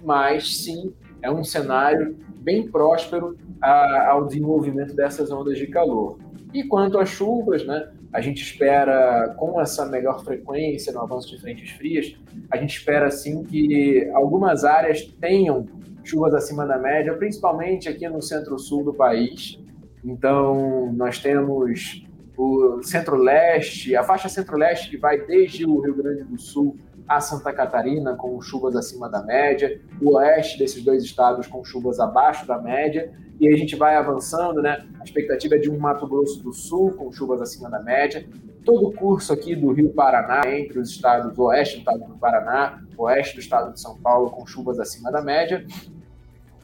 mas 0.04 0.58
sim 0.58 0.92
é 1.22 1.30
um 1.30 1.42
cenário 1.42 2.16
bem 2.36 2.68
próspero 2.70 3.36
a, 3.60 4.10
ao 4.10 4.26
desenvolvimento 4.26 4.94
dessas 4.94 5.30
ondas 5.30 5.58
de 5.58 5.66
calor. 5.66 6.18
E 6.52 6.62
quanto 6.62 6.98
às 6.98 7.08
chuvas, 7.08 7.66
né, 7.66 7.90
a 8.14 8.20
gente 8.20 8.40
espera, 8.42 9.34
com 9.36 9.60
essa 9.60 9.84
melhor 9.84 10.22
frequência 10.22 10.92
no 10.92 11.00
avanço 11.00 11.28
de 11.28 11.40
frentes 11.40 11.70
frias, 11.72 12.16
a 12.48 12.56
gente 12.56 12.78
espera 12.78 13.10
sim 13.10 13.42
que 13.42 14.08
algumas 14.14 14.64
áreas 14.64 15.02
tenham 15.20 15.66
chuvas 16.04 16.32
acima 16.32 16.64
da 16.64 16.78
média, 16.78 17.12
principalmente 17.14 17.88
aqui 17.88 18.08
no 18.08 18.22
centro-sul 18.22 18.84
do 18.84 18.94
país. 18.94 19.58
Então, 20.04 20.92
nós 20.92 21.18
temos 21.18 22.06
o 22.36 22.80
centro-leste, 22.84 23.96
a 23.96 24.04
faixa 24.04 24.28
centro-leste 24.28 24.90
que 24.90 24.96
vai 24.96 25.18
desde 25.18 25.66
o 25.66 25.80
Rio 25.80 25.96
Grande 25.96 26.22
do 26.22 26.38
Sul 26.38 26.76
a 27.08 27.20
Santa 27.20 27.52
Catarina 27.52 28.14
com 28.14 28.40
chuvas 28.40 28.74
acima 28.76 29.08
da 29.08 29.22
média, 29.22 29.80
o 30.00 30.16
oeste 30.16 30.58
desses 30.58 30.82
dois 30.82 31.02
estados 31.02 31.46
com 31.46 31.64
chuvas 31.64 32.00
abaixo 32.00 32.46
da 32.46 32.58
média, 32.58 33.12
e 33.38 33.48
aí 33.48 33.54
a 33.54 33.56
gente 33.56 33.76
vai 33.76 33.96
avançando, 33.96 34.62
né? 34.62 34.86
A 35.00 35.04
expectativa 35.04 35.56
é 35.56 35.58
de 35.58 35.70
um 35.70 35.78
Mato 35.78 36.06
Grosso 36.06 36.42
do 36.42 36.52
Sul 36.52 36.92
com 36.92 37.12
chuvas 37.12 37.40
acima 37.40 37.68
da 37.68 37.80
média, 37.80 38.26
todo 38.64 38.88
o 38.88 38.92
curso 38.92 39.32
aqui 39.32 39.54
do 39.54 39.72
Rio 39.72 39.90
Paraná, 39.90 40.42
entre 40.46 40.78
os 40.78 40.90
estados 40.90 41.38
oeste 41.38 41.76
do 41.76 41.78
estado 41.80 42.04
do 42.04 42.18
Paraná, 42.18 42.82
oeste 42.96 43.34
do 43.34 43.40
estado 43.40 43.72
de 43.72 43.80
São 43.80 43.98
Paulo 43.98 44.30
com 44.30 44.46
chuvas 44.46 44.78
acima 44.80 45.10
da 45.12 45.20
média, 45.20 45.66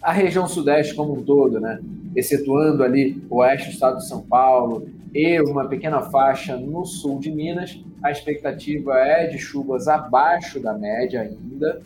a 0.02 0.12
região 0.12 0.46
sudeste 0.48 0.94
como 0.94 1.14
um 1.14 1.22
todo, 1.22 1.60
né? 1.60 1.80
Excetuando 2.16 2.82
ali 2.82 3.22
o 3.28 3.36
oeste 3.36 3.68
do 3.68 3.72
estado 3.72 3.98
de 3.98 4.08
São 4.08 4.22
Paulo 4.22 4.88
e 5.14 5.40
uma 5.40 5.68
pequena 5.68 6.00
faixa 6.02 6.56
no 6.56 6.84
sul 6.84 7.18
de 7.18 7.30
Minas, 7.30 7.78
a 8.02 8.10
expectativa 8.10 8.94
é 8.94 9.26
de 9.26 9.38
chuvas 9.38 9.88
abaixo 9.88 10.60
da 10.60 10.72
média 10.72 11.20
ainda, 11.20 11.82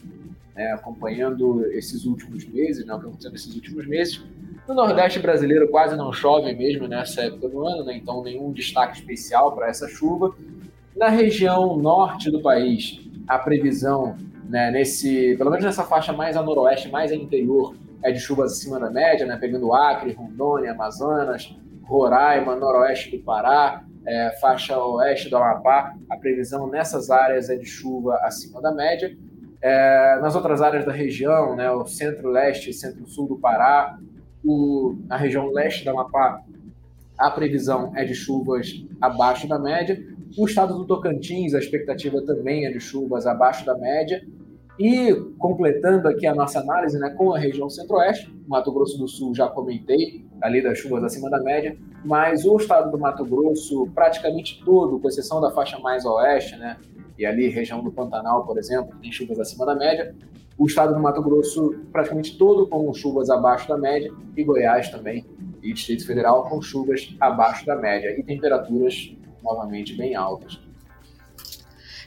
né? 0.54 0.73
acompanhando 0.73 1.66
esses 1.73 2.04
últimos 2.04 2.44
meses, 2.47 2.87
né? 2.87 2.94
o 2.94 3.00
que 3.00 3.06
aconteceu 3.06 3.33
nesses 3.33 3.54
últimos 3.54 3.87
meses. 3.87 4.23
No 4.68 4.75
Nordeste 4.75 5.18
brasileiro 5.18 5.68
quase 5.68 5.97
não 5.97 6.12
chove 6.12 6.54
mesmo 6.54 6.87
nessa 6.87 7.23
época 7.23 7.49
do 7.49 7.66
ano, 7.66 7.85
né? 7.85 7.97
então 7.97 8.23
nenhum 8.23 8.52
destaque 8.52 8.99
especial 8.99 9.52
para 9.52 9.68
essa 9.68 9.88
chuva. 9.88 10.35
Na 10.97 11.09
região 11.09 11.76
norte 11.76 12.30
do 12.30 12.40
país, 12.40 13.00
a 13.26 13.38
previsão, 13.38 14.16
né, 14.49 14.71
nesse, 14.71 15.35
pelo 15.37 15.50
menos 15.50 15.64
nessa 15.64 15.83
faixa 15.83 16.12
mais 16.12 16.37
a 16.37 16.42
noroeste, 16.42 16.88
mais 16.88 17.11
a 17.11 17.16
interior, 17.16 17.75
é 18.04 18.12
de 18.12 18.20
chuvas 18.20 18.52
acima 18.52 18.78
da 18.78 18.90
média, 18.90 19.26
né, 19.26 19.37
pegando 19.37 19.75
Acre, 19.75 20.12
Rondônia, 20.12 20.73
Amazonas, 20.73 21.56
Roraima, 21.82 22.54
noroeste 22.54 23.16
do 23.16 23.25
Pará, 23.25 23.82
é, 24.06 24.30
faixa 24.40 24.78
oeste 24.78 25.30
do 25.30 25.37
Amapá. 25.37 25.94
A 26.11 26.16
previsão 26.16 26.68
nessas 26.68 27.11
áreas 27.11 27.49
é 27.49 27.56
de 27.56 27.64
chuva 27.64 28.16
acima 28.23 28.61
da 28.61 28.70
média. 28.70 29.16
É, 29.62 30.18
nas 30.20 30.37
outras 30.37 30.61
áreas 30.61 30.84
da 30.84 30.92
região, 30.92 31.56
né, 31.56 31.70
o 31.70 31.87
centro-leste 31.87 32.68
e 32.70 32.75
centro-sul 32.75 33.26
do 33.26 33.38
Pará, 33.38 33.99
o, 34.44 34.99
a 35.08 35.16
região 35.16 35.50
leste 35.50 35.82
do 35.82 35.90
Amapá, 35.90 36.42
a 37.16 37.30
previsão 37.30 37.92
é 37.96 38.04
de 38.04 38.14
chuvas 38.14 38.84
abaixo 39.00 39.49
da 39.49 39.58
média. 39.58 39.99
O 40.37 40.44
estado 40.44 40.75
do 40.75 40.84
Tocantins, 40.84 41.54
a 41.54 41.58
expectativa 41.58 42.20
também 42.20 42.66
é 42.66 42.70
de 42.70 42.80
chuvas 42.80 43.26
abaixo 43.26 43.64
da 43.64 43.75
média. 43.78 44.23
E 44.78 45.14
completando 45.38 46.08
aqui 46.08 46.26
a 46.26 46.34
nossa 46.34 46.58
análise 46.58 46.98
né, 46.98 47.10
com 47.10 47.32
a 47.32 47.38
região 47.38 47.70
centro-oeste, 47.70 48.34
Mato 48.46 48.72
Grosso 48.72 48.98
do 48.98 49.06
Sul 49.06 49.34
já 49.34 49.48
comentei, 49.48 50.24
ali 50.42 50.60
das 50.60 50.78
chuvas 50.78 51.04
acima 51.04 51.30
da 51.30 51.40
média, 51.40 51.76
mas 52.04 52.44
o 52.44 52.56
estado 52.56 52.90
do 52.90 52.98
Mato 52.98 53.24
Grosso, 53.24 53.86
praticamente 53.94 54.62
todo, 54.64 54.98
com 54.98 55.08
exceção 55.08 55.40
da 55.40 55.50
faixa 55.52 55.78
mais 55.78 56.04
oeste, 56.04 56.56
né, 56.56 56.76
e 57.16 57.24
ali 57.24 57.48
região 57.48 57.82
do 57.82 57.92
Pantanal, 57.92 58.44
por 58.44 58.58
exemplo, 58.58 58.96
tem 59.00 59.12
chuvas 59.12 59.38
acima 59.38 59.64
da 59.64 59.76
média, 59.76 60.14
o 60.58 60.66
estado 60.66 60.92
do 60.92 61.00
Mato 61.00 61.22
Grosso 61.22 61.74
praticamente 61.92 62.36
todo 62.36 62.66
com 62.66 62.92
chuvas 62.92 63.30
abaixo 63.30 63.68
da 63.68 63.78
média, 63.78 64.12
e 64.36 64.42
Goiás 64.42 64.90
também, 64.90 65.24
e 65.62 65.72
Distrito 65.72 66.04
Federal 66.04 66.48
com 66.48 66.60
chuvas 66.60 67.14
abaixo 67.20 67.64
da 67.64 67.76
média, 67.76 68.18
e 68.18 68.24
temperaturas 68.24 69.16
novamente 69.42 69.96
bem 69.96 70.16
altas. 70.16 70.63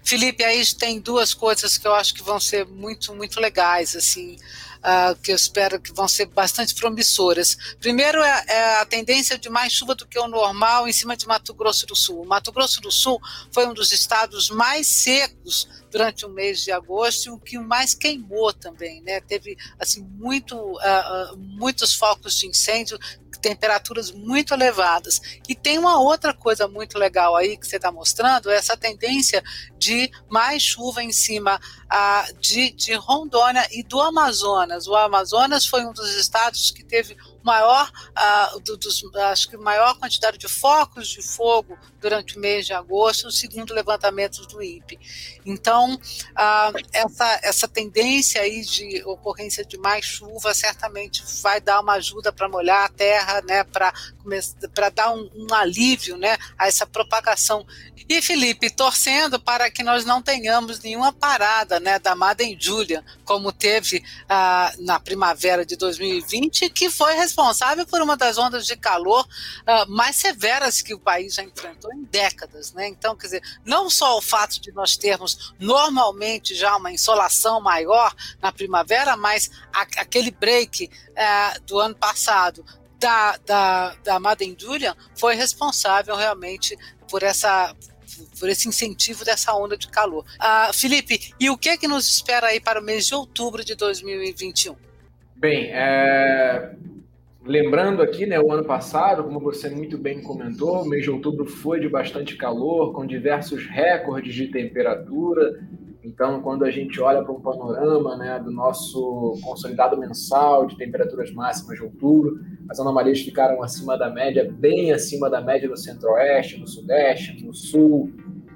Felipe, 0.07 0.41
aí 0.41 0.65
tem 0.73 1.01
duas 1.01 1.33
coisas 1.33 1.77
que 1.77 1.85
eu 1.85 1.93
acho 1.93 2.13
que 2.13 2.23
vão 2.23 2.39
ser 2.39 2.65
muito, 2.65 3.13
muito 3.13 3.41
legais, 3.41 3.93
assim, 3.93 4.37
uh, 4.77 5.13
que 5.21 5.33
eu 5.33 5.35
espero 5.35 5.81
que 5.81 5.91
vão 5.91 6.07
ser 6.07 6.27
bastante 6.27 6.73
promissoras. 6.73 7.57
Primeiro 7.77 8.21
é, 8.21 8.45
é, 8.47 8.75
a 8.75 8.85
tendência 8.85 9.37
de 9.37 9.49
mais 9.49 9.73
chuva 9.73 9.93
do 9.95 10.07
que 10.07 10.17
o 10.17 10.29
normal 10.29 10.87
em 10.87 10.93
cima 10.93 11.17
de 11.17 11.27
Mato 11.27 11.53
Grosso 11.53 11.85
do 11.85 11.93
Sul. 11.93 12.25
Mato 12.25 12.53
Grosso 12.53 12.79
do 12.79 12.89
Sul 12.89 13.19
foi 13.51 13.67
um 13.67 13.73
dos 13.73 13.91
estados 13.91 14.49
mais 14.49 14.87
secos 14.87 15.67
durante 15.91 16.25
o 16.25 16.29
mês 16.29 16.63
de 16.63 16.71
agosto 16.71 17.25
e 17.25 17.31
o 17.31 17.37
que 17.37 17.57
mais 17.57 17.93
queimou 17.93 18.53
também, 18.53 19.01
né? 19.01 19.19
Teve 19.19 19.57
assim 19.77 20.03
muito, 20.03 20.55
uh, 20.55 21.33
uh, 21.33 21.37
muitos 21.37 21.93
focos 21.93 22.39
de 22.39 22.47
incêndio 22.47 22.97
temperaturas 23.37 24.11
muito 24.11 24.53
elevadas. 24.53 25.21
E 25.47 25.55
tem 25.55 25.77
uma 25.77 25.99
outra 25.99 26.33
coisa 26.33 26.67
muito 26.67 26.97
legal 26.97 27.35
aí 27.35 27.57
que 27.57 27.67
você 27.67 27.77
está 27.77 27.91
mostrando, 27.91 28.49
essa 28.49 28.75
tendência 28.75 29.43
de 29.77 30.11
mais 30.29 30.63
chuva 30.63 31.03
em 31.03 31.11
cima 31.11 31.59
ah, 31.89 32.25
de, 32.39 32.71
de 32.71 32.93
Rondônia 32.93 33.67
e 33.71 33.83
do 33.83 34.01
Amazonas. 34.01 34.87
O 34.87 34.95
Amazonas 34.95 35.65
foi 35.65 35.85
um 35.85 35.93
dos 35.93 36.15
estados 36.15 36.71
que 36.71 36.83
teve 36.83 37.15
maior, 37.47 37.89
do, 38.63 38.77
dos, 38.77 39.03
acho 39.31 39.49
que 39.49 39.57
maior 39.57 39.97
quantidade 39.97 40.37
de 40.37 40.47
focos 40.47 41.07
de 41.07 41.21
fogo 41.21 41.77
durante 41.99 42.37
o 42.37 42.39
mês 42.39 42.65
de 42.65 42.73
agosto, 42.73 43.31
segundo 43.31 43.73
levantamentos 43.73 44.45
do 44.47 44.61
INPE. 44.61 44.99
Então, 45.45 45.95
uh, 45.95 46.87
essa, 46.93 47.39
essa 47.41 47.67
tendência 47.67 48.41
aí 48.41 48.61
de 48.61 49.01
ocorrência 49.05 49.65
de 49.65 49.77
mais 49.77 50.05
chuva 50.05 50.53
certamente 50.53 51.23
vai 51.41 51.61
dar 51.61 51.79
uma 51.79 51.93
ajuda 51.93 52.31
para 52.31 52.49
molhar 52.49 52.85
a 52.85 52.89
terra, 52.89 53.41
né, 53.41 53.63
para 53.63 54.89
dar 54.93 55.13
um, 55.13 55.29
um 55.35 55.53
alívio 55.53 56.17
né, 56.17 56.37
a 56.57 56.67
essa 56.67 56.85
propagação. 56.85 57.65
E, 58.09 58.21
Felipe, 58.21 58.69
torcendo 58.69 59.39
para 59.39 59.69
que 59.69 59.83
nós 59.83 60.05
não 60.05 60.21
tenhamos 60.21 60.79
nenhuma 60.79 61.11
parada 61.11 61.79
né, 61.79 61.99
da 61.99 62.15
Madem 62.15 62.57
Julia, 62.59 63.03
como 63.25 63.51
teve 63.51 63.97
uh, 63.97 64.85
na 64.85 64.99
primavera 64.99 65.65
de 65.65 65.75
2020, 65.75 66.69
que 66.69 66.89
foi 66.89 67.15
responsável 67.37 67.85
por 67.85 68.01
uma 68.01 68.17
das 68.17 68.37
ondas 68.39 68.65
de 68.65 68.75
calor 68.75 69.23
uh, 69.23 69.89
mais 69.91 70.15
severas 70.15 70.81
que 70.81 70.93
o 70.93 70.99
país 70.99 71.35
já 71.35 71.43
enfrentou 71.43 71.93
em 71.93 72.03
décadas. 72.05 72.73
Né? 72.73 72.87
Então, 72.87 73.15
quer 73.15 73.27
dizer, 73.27 73.43
não 73.63 73.89
só 73.89 74.17
o 74.17 74.21
fato 74.21 74.59
de 74.59 74.71
nós 74.71 74.97
termos 74.97 75.53
normalmente 75.59 76.55
já 76.55 76.75
uma 76.75 76.91
insolação 76.91 77.61
maior 77.61 78.13
na 78.41 78.51
primavera, 78.51 79.15
mas 79.15 79.51
a, 79.71 79.81
aquele 79.81 80.31
break 80.31 80.85
uh, 80.85 81.61
do 81.61 81.79
ano 81.79 81.95
passado 81.95 82.65
da, 82.99 83.37
da, 83.45 83.95
da 84.03 84.19
Madem 84.19 84.57
Julian 84.59 84.95
foi 85.15 85.35
responsável 85.35 86.15
realmente 86.15 86.75
por 87.07 87.21
essa 87.21 87.75
por 88.39 88.49
esse 88.49 88.67
incentivo 88.67 89.23
dessa 89.23 89.53
onda 89.53 89.77
de 89.77 89.87
calor. 89.89 90.25
Uh, 90.41 90.73
Felipe, 90.73 91.35
e 91.39 91.51
o 91.51 91.57
que 91.57 91.69
é 91.69 91.77
que 91.77 91.87
nos 91.87 92.07
espera 92.07 92.47
aí 92.47 92.59
para 92.59 92.79
o 92.79 92.83
mês 92.83 93.05
de 93.05 93.13
outubro 93.13 93.63
de 93.63 93.75
2021? 93.75 94.75
Bem, 95.35 95.69
é, 95.71 96.71
Lembrando 97.47 98.01
aqui, 98.01 98.25
né, 98.25 98.37
o 98.41 98.51
ano 98.51 98.65
passado, 98.65 99.23
como 99.23 99.39
você 99.39 99.69
muito 99.69 99.97
bem 99.97 100.21
comentou, 100.21 100.81
o 100.81 100.85
mês 100.85 101.03
de 101.03 101.09
outubro 101.09 101.45
foi 101.45 101.79
de 101.79 101.87
bastante 101.87 102.35
calor, 102.35 102.91
com 102.91 103.05
diversos 103.05 103.65
recordes 103.67 104.35
de 104.35 104.47
temperatura. 104.47 105.57
Então, 106.03 106.41
quando 106.41 106.65
a 106.65 106.71
gente 106.71 106.99
olha 106.99 107.23
para 107.23 107.31
um 107.31 107.39
panorama 107.39 108.17
né, 108.17 108.37
do 108.43 108.51
nosso 108.51 109.39
consolidado 109.41 109.97
mensal 109.97 110.65
de 110.65 110.75
temperaturas 110.75 111.31
máximas 111.31 111.77
de 111.77 111.85
outubro, 111.85 112.37
as 112.69 112.81
anomalias 112.81 113.21
ficaram 113.21 113.63
acima 113.63 113.97
da 113.97 114.09
média, 114.09 114.45
bem 114.51 114.91
acima 114.91 115.29
da 115.29 115.39
média 115.39 115.69
no 115.69 115.77
centro-oeste, 115.77 116.59
no 116.59 116.67
sudeste, 116.67 117.45
no 117.45 117.53
sul, 117.53 118.11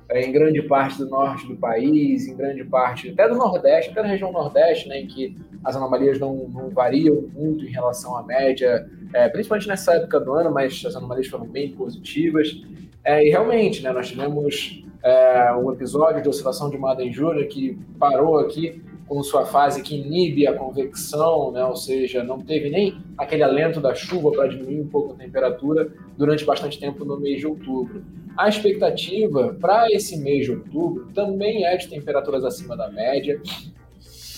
é, 0.10 0.25
em 0.25 0.34
grande 0.34 0.62
parte 0.63 0.97
do 0.97 1.10
norte 1.10 1.47
do 1.47 1.56
país, 1.56 2.27
em 2.27 2.36
grande 2.36 2.65
parte 2.65 3.10
até 3.12 3.30
do 3.30 3.36
nordeste, 3.36 3.91
até 3.91 4.01
na 4.01 4.10
região 4.10 4.34
nordeste, 4.34 4.89
né, 4.89 4.99
em 4.99 5.08
que 5.08 5.38
as 5.63 5.76
anomalias 5.76 6.19
não, 6.19 6.47
não 6.50 6.69
variam 6.69 7.30
muito 7.34 7.65
em 7.65 7.69
relação 7.69 8.15
à 8.17 8.24
média, 8.24 8.89
é, 9.13 9.30
principalmente 9.30 9.67
nessa 9.67 9.93
época 9.93 10.19
do 10.19 10.34
ano, 10.34 10.52
mas 10.52 10.84
as 10.86 10.95
anomalias 10.95 11.28
foram 11.28 11.45
bem 11.45 11.71
positivas. 11.71 12.62
É, 13.04 13.26
e 13.26 13.30
realmente, 13.30 13.82
né, 13.84 13.91
nós 13.91 14.10
tivemos 14.10 14.84
é, 15.04 15.54
um 15.54 15.71
episódio 15.71 16.21
de 16.21 16.30
oscilação 16.30 16.69
de 16.69 16.78
Madden-Júnior 16.78 17.45
que 17.47 17.78
parou 18.00 18.39
aqui 18.39 18.82
com 19.12 19.21
sua 19.24 19.45
fase 19.45 19.82
que 19.82 19.93
inibe 19.93 20.47
a 20.47 20.54
convecção, 20.54 21.52
né? 21.52 21.65
ou 21.65 21.76
seja, 21.76 22.24
não 22.24 22.39
teve 22.39 22.69
nem 22.69 22.97
aquele 23.17 23.43
alento 23.43 23.82
da 23.82 23.93
chuva 23.93 24.32
para 24.32 24.47
diminuir 24.47 24.80
um 24.80 24.88
pouco 24.88 25.12
a 25.12 25.17
temperatura 25.17 25.91
durante 26.17 26.45
bastante 26.45 26.80
tempo 26.80 27.04
no 27.04 27.19
mês 27.19 27.41
de 27.41 27.45
outubro. 27.45 28.06
A 28.38 28.47
expectativa 28.47 29.54
para 29.60 29.91
esse 29.91 30.17
mês 30.17 30.45
de 30.45 30.52
outubro 30.52 31.08
também 31.13 31.65
é 31.65 31.76
de 31.76 31.89
temperaturas 31.89 32.45
acima 32.45 32.78
da 32.78 32.89
média, 32.89 33.41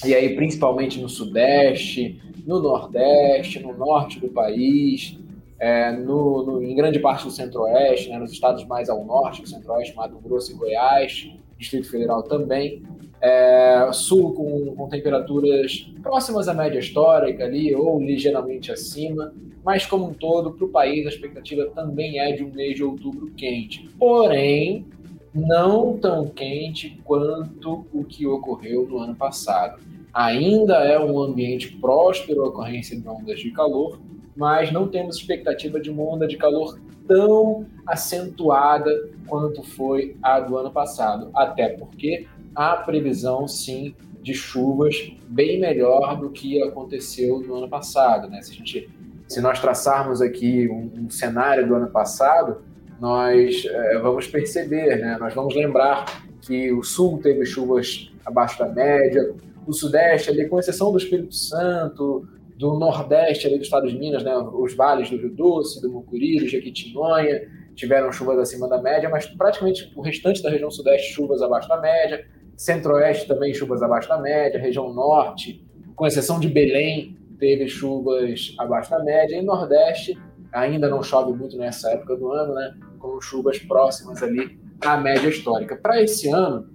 e 0.06 0.14
aí 0.14 0.36
principalmente 0.36 1.00
no 1.00 1.10
sudeste, 1.10 2.22
no 2.46 2.62
nordeste, 2.62 3.60
no 3.60 3.76
norte 3.76 4.20
do 4.20 4.30
país, 4.30 5.18
é, 5.60 5.92
no, 5.92 6.44
no, 6.46 6.64
em 6.64 6.76
grande 6.76 7.00
parte 7.00 7.24
do 7.24 7.32
centro-oeste, 7.32 8.10
né, 8.10 8.18
nos 8.18 8.32
estados 8.32 8.66
mais 8.66 8.90
ao 8.90 9.06
norte, 9.06 9.48
centro-oeste, 9.48 9.96
Mato 9.96 10.18
Grosso 10.20 10.52
e 10.52 10.56
Goiás, 10.56 11.30
Distrito 11.58 11.90
Federal 11.90 12.24
também. 12.24 12.84
É, 13.22 13.90
sul 13.94 14.34
com, 14.34 14.76
com, 14.76 14.90
temperaturas 14.90 15.90
próximas 16.02 16.50
à 16.50 16.54
média 16.54 16.78
histórica 16.78 17.46
ali, 17.46 17.74
ou 17.74 17.98
ligeiramente 17.98 18.70
acima, 18.70 19.34
mas 19.64 19.86
como 19.86 20.08
um 20.08 20.14
todo, 20.14 20.52
para 20.52 20.66
o 20.66 20.68
país 20.68 21.06
a 21.06 21.10
expectativa 21.10 21.68
também 21.68 22.20
é 22.20 22.34
de 22.34 22.44
um 22.44 22.52
mês 22.52 22.76
de 22.76 22.84
outubro 22.84 23.32
quente. 23.38 23.90
Porém, 23.98 24.86
não 25.34 25.98
tão 25.98 26.28
quente 26.28 27.00
quanto 27.06 27.86
o 27.94 28.04
que 28.04 28.28
ocorreu 28.28 28.86
no 28.86 29.00
ano 29.00 29.16
passado. 29.16 29.82
Ainda 30.14 30.76
é 30.86 31.00
um 31.00 31.20
ambiente 31.20 31.76
próspero 31.78 32.44
à 32.44 32.48
ocorrência 32.50 33.00
de 33.00 33.08
ondas 33.08 33.40
de 33.40 33.52
calor, 33.52 34.00
mas 34.36 34.72
não 34.72 34.88
temos 34.88 35.18
expectativa 35.18 35.80
de 35.80 35.90
uma 35.90 36.04
onda 36.04 36.28
de 36.28 36.38
calor 36.38 36.80
tão 37.08 37.66
acentuada 37.86 39.10
quanto 39.28 39.64
foi 39.64 40.16
a 40.22 40.40
do 40.40 40.58
ano 40.58 40.72
passado, 40.72 41.30
até 41.34 41.70
porque 41.70 42.28
há 42.56 42.78
previsão 42.78 43.48
sim 43.48 43.96
de 44.22 44.34
chuvas 44.34 45.12
bem 45.28 45.60
melhor 45.60 46.18
do 46.20 46.30
que 46.30 46.62
aconteceu 46.64 47.40
no 47.42 47.56
ano 47.56 47.68
passado, 47.68 48.30
né? 48.30 48.42
Se 48.42 48.52
a 48.52 48.56
gente 48.56 48.90
se 49.28 49.42
nós 49.42 49.60
traçarmos 49.60 50.22
aqui 50.22 50.70
um, 50.70 51.06
um 51.06 51.10
cenário 51.10 51.68
do 51.68 51.76
ano 51.76 51.88
passado, 51.88 52.62
nós 53.00 53.66
é, 53.66 54.00
vamos 54.00 54.28
perceber, 54.28 54.98
né? 55.00 55.18
Nós 55.20 55.34
vamos 55.34 55.56
lembrar 55.56 56.24
que 56.42 56.72
o 56.72 56.84
sul 56.84 57.20
teve 57.22 57.46
chuvas 57.46 58.12
abaixo 58.26 58.60
da 58.60 58.68
média, 58.68 59.34
o 59.66 59.74
sudeste, 59.74 60.30
ali, 60.30 60.48
com 60.48 60.60
exceção 60.60 60.92
do 60.92 60.98
Espírito 60.98 61.34
Santo, 61.34 62.28
do 62.58 62.78
nordeste 62.78 63.48
ali 63.48 63.58
do 63.58 63.64
estado 63.64 63.88
de 63.88 63.98
Minas, 63.98 64.24
né? 64.24 64.36
Os 64.36 64.76
vales 64.76 65.10
do 65.10 65.18
Rio 65.18 65.34
Doce, 65.34 65.82
do 65.82 65.92
Mucuri, 65.92 66.40
do 66.40 66.48
Jequitinhonha, 66.48 67.42
tiveram 67.76 68.12
chuvas 68.12 68.38
acima 68.38 68.68
da 68.68 68.82
média, 68.82 69.10
mas 69.10 69.26
praticamente 69.26 69.92
o 69.96 70.02
restante 70.02 70.42
da 70.42 70.50
região 70.50 70.70
sudeste 70.70 71.14
chuvas 71.14 71.42
abaixo 71.42 71.68
da 71.68 71.80
média, 71.80 72.26
centro-oeste 72.56 73.28
também 73.28 73.54
chuvas 73.54 73.82
abaixo 73.82 74.08
da 74.08 74.20
média, 74.20 74.60
região 74.60 74.94
norte, 74.94 75.66
com 75.96 76.06
exceção 76.06 76.40
de 76.40 76.48
Belém, 76.48 77.18
teve 77.40 77.68
chuvas 77.68 78.54
abaixo 78.58 78.92
da 78.92 79.04
média, 79.04 79.36
e 79.36 79.42
nordeste 79.42 80.18
ainda 80.52 80.88
não 80.88 81.02
chove 81.02 81.34
muito 81.34 81.58
nessa 81.58 81.90
época 81.92 82.16
do 82.16 82.32
ano, 82.32 82.54
né? 82.54 82.74
Com 83.00 83.20
chuvas 83.20 83.58
próximas 83.60 84.22
ali 84.22 84.60
à 84.82 84.98
média 84.98 85.28
histórica. 85.28 85.76
Para 85.76 86.02
esse 86.02 86.30
ano, 86.30 86.70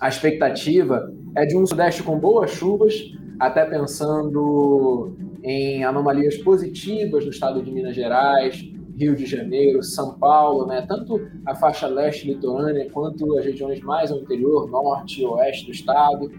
a 0.00 0.08
expectativa 0.08 1.12
é 1.34 1.44
de 1.44 1.56
um 1.56 1.66
sudeste 1.66 2.02
com 2.02 2.18
boas 2.18 2.50
chuvas, 2.52 2.94
até 3.38 3.64
pensando 3.64 5.16
em 5.42 5.84
anomalias 5.84 6.36
positivas 6.36 7.24
no 7.24 7.30
estado 7.30 7.62
de 7.62 7.70
Minas 7.70 7.94
Gerais, 7.94 8.64
Rio 8.96 9.14
de 9.14 9.26
Janeiro, 9.26 9.82
São 9.82 10.14
Paulo, 10.18 10.66
né? 10.66 10.84
tanto 10.86 11.20
a 11.46 11.54
faixa 11.54 11.86
leste 11.86 12.26
litorânea 12.26 12.90
quanto 12.90 13.38
as 13.38 13.44
regiões 13.44 13.80
mais 13.80 14.10
ao 14.10 14.18
interior, 14.18 14.68
norte 14.68 15.22
e 15.22 15.26
oeste 15.26 15.66
do 15.66 15.72
estado. 15.72 16.30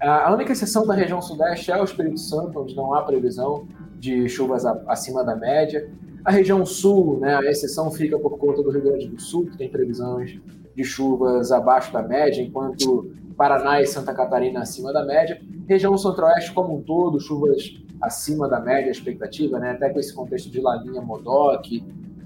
A 0.00 0.32
única 0.32 0.52
exceção 0.52 0.86
da 0.86 0.94
região 0.94 1.20
sudeste 1.20 1.70
é 1.70 1.80
o 1.80 1.84
Espírito 1.84 2.18
Santo, 2.18 2.60
onde 2.60 2.74
não 2.74 2.94
há 2.94 3.02
previsão 3.02 3.66
de 3.98 4.28
chuvas 4.28 4.64
acima 4.64 5.22
da 5.22 5.36
média. 5.36 5.88
A 6.24 6.30
região 6.30 6.64
sul, 6.66 7.18
né, 7.20 7.36
a 7.36 7.44
exceção 7.50 7.90
fica 7.90 8.18
por 8.18 8.38
conta 8.38 8.62
do 8.62 8.70
Rio 8.70 8.82
Grande 8.82 9.08
do 9.08 9.20
Sul, 9.20 9.46
que 9.46 9.56
tem 9.56 9.68
previsões 9.68 10.40
de 10.74 10.84
chuvas 10.84 11.52
abaixo 11.52 11.92
da 11.92 12.02
média, 12.02 12.42
enquanto 12.42 13.12
Paraná 13.36 13.80
e 13.80 13.86
Santa 13.86 14.12
Catarina 14.12 14.60
acima 14.60 14.92
da 14.92 15.04
média. 15.04 15.40
Região 15.66 15.96
centro-oeste 15.96 16.52
como 16.52 16.76
um 16.76 16.82
todo, 16.82 17.18
chuvas 17.20 17.80
acima 18.00 18.48
da 18.48 18.60
média, 18.60 18.90
expectativa, 18.90 19.58
né, 19.58 19.72
até 19.72 19.90
com 19.90 19.98
esse 19.98 20.14
contexto 20.14 20.50
de 20.50 20.60
Laninha, 20.60 21.00
Modoc. 21.00 21.66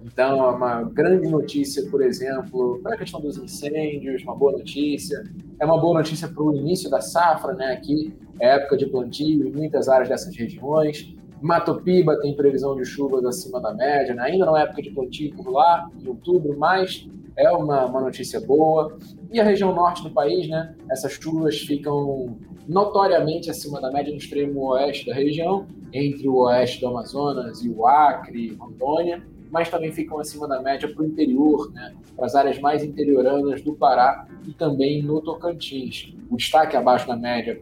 Então, 0.04 0.44
é 0.44 0.50
uma 0.50 0.82
grande 0.82 1.28
notícia, 1.28 1.88
por 1.90 2.02
exemplo, 2.02 2.78
para 2.82 2.94
a 2.94 2.98
questão 2.98 3.20
dos 3.20 3.36
incêndios, 3.36 4.22
uma 4.22 4.34
boa 4.34 4.52
notícia. 4.52 5.24
É 5.58 5.64
uma 5.64 5.80
boa 5.80 5.98
notícia 5.98 6.28
para 6.28 6.42
o 6.42 6.54
início 6.54 6.88
da 6.90 7.00
safra, 7.00 7.52
né? 7.52 7.72
Aqui 7.72 8.14
é 8.40 8.54
época 8.56 8.76
de 8.76 8.86
plantio 8.86 9.48
em 9.48 9.52
muitas 9.52 9.88
áreas 9.88 10.08
dessas 10.08 10.36
regiões. 10.36 11.13
Matopiba 11.40 12.18
tem 12.20 12.34
previsão 12.34 12.76
de 12.76 12.84
chuvas 12.84 13.24
acima 13.24 13.60
da 13.60 13.72
média, 13.74 14.14
né? 14.14 14.22
ainda 14.22 14.46
não 14.46 14.56
é 14.56 14.62
época 14.62 14.82
de 14.82 14.90
plantio 14.90 15.34
por 15.34 15.50
lá, 15.50 15.90
em 16.00 16.08
outubro, 16.08 16.56
mas 16.58 17.06
é 17.36 17.50
uma, 17.50 17.86
uma 17.86 18.00
notícia 18.00 18.40
boa. 18.40 18.96
E 19.32 19.40
a 19.40 19.44
região 19.44 19.74
norte 19.74 20.02
do 20.02 20.10
país, 20.10 20.48
né? 20.48 20.74
Essas 20.90 21.12
chuvas 21.12 21.58
ficam 21.58 22.36
notoriamente 22.66 23.50
acima 23.50 23.80
da 23.80 23.90
média 23.90 24.12
no 24.12 24.18
extremo 24.18 24.68
oeste 24.68 25.06
da 25.06 25.14
região, 25.14 25.66
entre 25.92 26.28
o 26.28 26.36
oeste 26.36 26.80
do 26.80 26.88
Amazonas 26.88 27.62
e 27.62 27.68
o 27.68 27.86
Acre, 27.86 28.54
Rondônia, 28.54 29.22
mas 29.50 29.68
também 29.68 29.92
ficam 29.92 30.18
acima 30.18 30.48
da 30.48 30.60
média 30.60 30.92
para 30.92 31.02
o 31.02 31.06
interior, 31.06 31.70
né? 31.72 31.94
para 32.16 32.26
as 32.26 32.34
áreas 32.34 32.58
mais 32.58 32.82
interioranas 32.82 33.62
do 33.62 33.74
Pará 33.74 34.26
e 34.46 34.52
também 34.52 35.02
no 35.02 35.20
Tocantins. 35.20 36.12
O 36.30 36.36
destaque 36.36 36.76
abaixo 36.76 37.06
da 37.06 37.16
média 37.16 37.58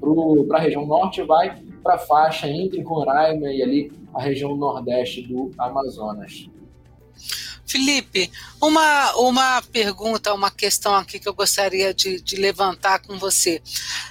para 0.49 0.59
a 0.59 0.61
região 0.61 0.87
norte 0.87 1.23
vai 1.23 1.55
para 1.83 1.95
a 1.95 1.99
faixa 1.99 2.49
entre 2.49 2.81
Roraima 2.83 3.51
e 3.51 3.63
ali 3.63 3.93
a 4.15 4.23
região 4.23 4.57
nordeste 4.57 5.23
do 5.23 5.51
Amazonas. 5.59 6.49
Felipe, 7.67 8.31
uma, 8.61 9.17
uma 9.17 9.63
pergunta, 9.63 10.35
uma 10.35 10.51
questão 10.51 10.95
aqui 10.95 11.19
que 11.19 11.29
eu 11.29 11.33
gostaria 11.33 11.95
de, 11.95 12.21
de 12.21 12.37
levantar 12.37 13.01
com 13.01 13.19
você. 13.19 13.63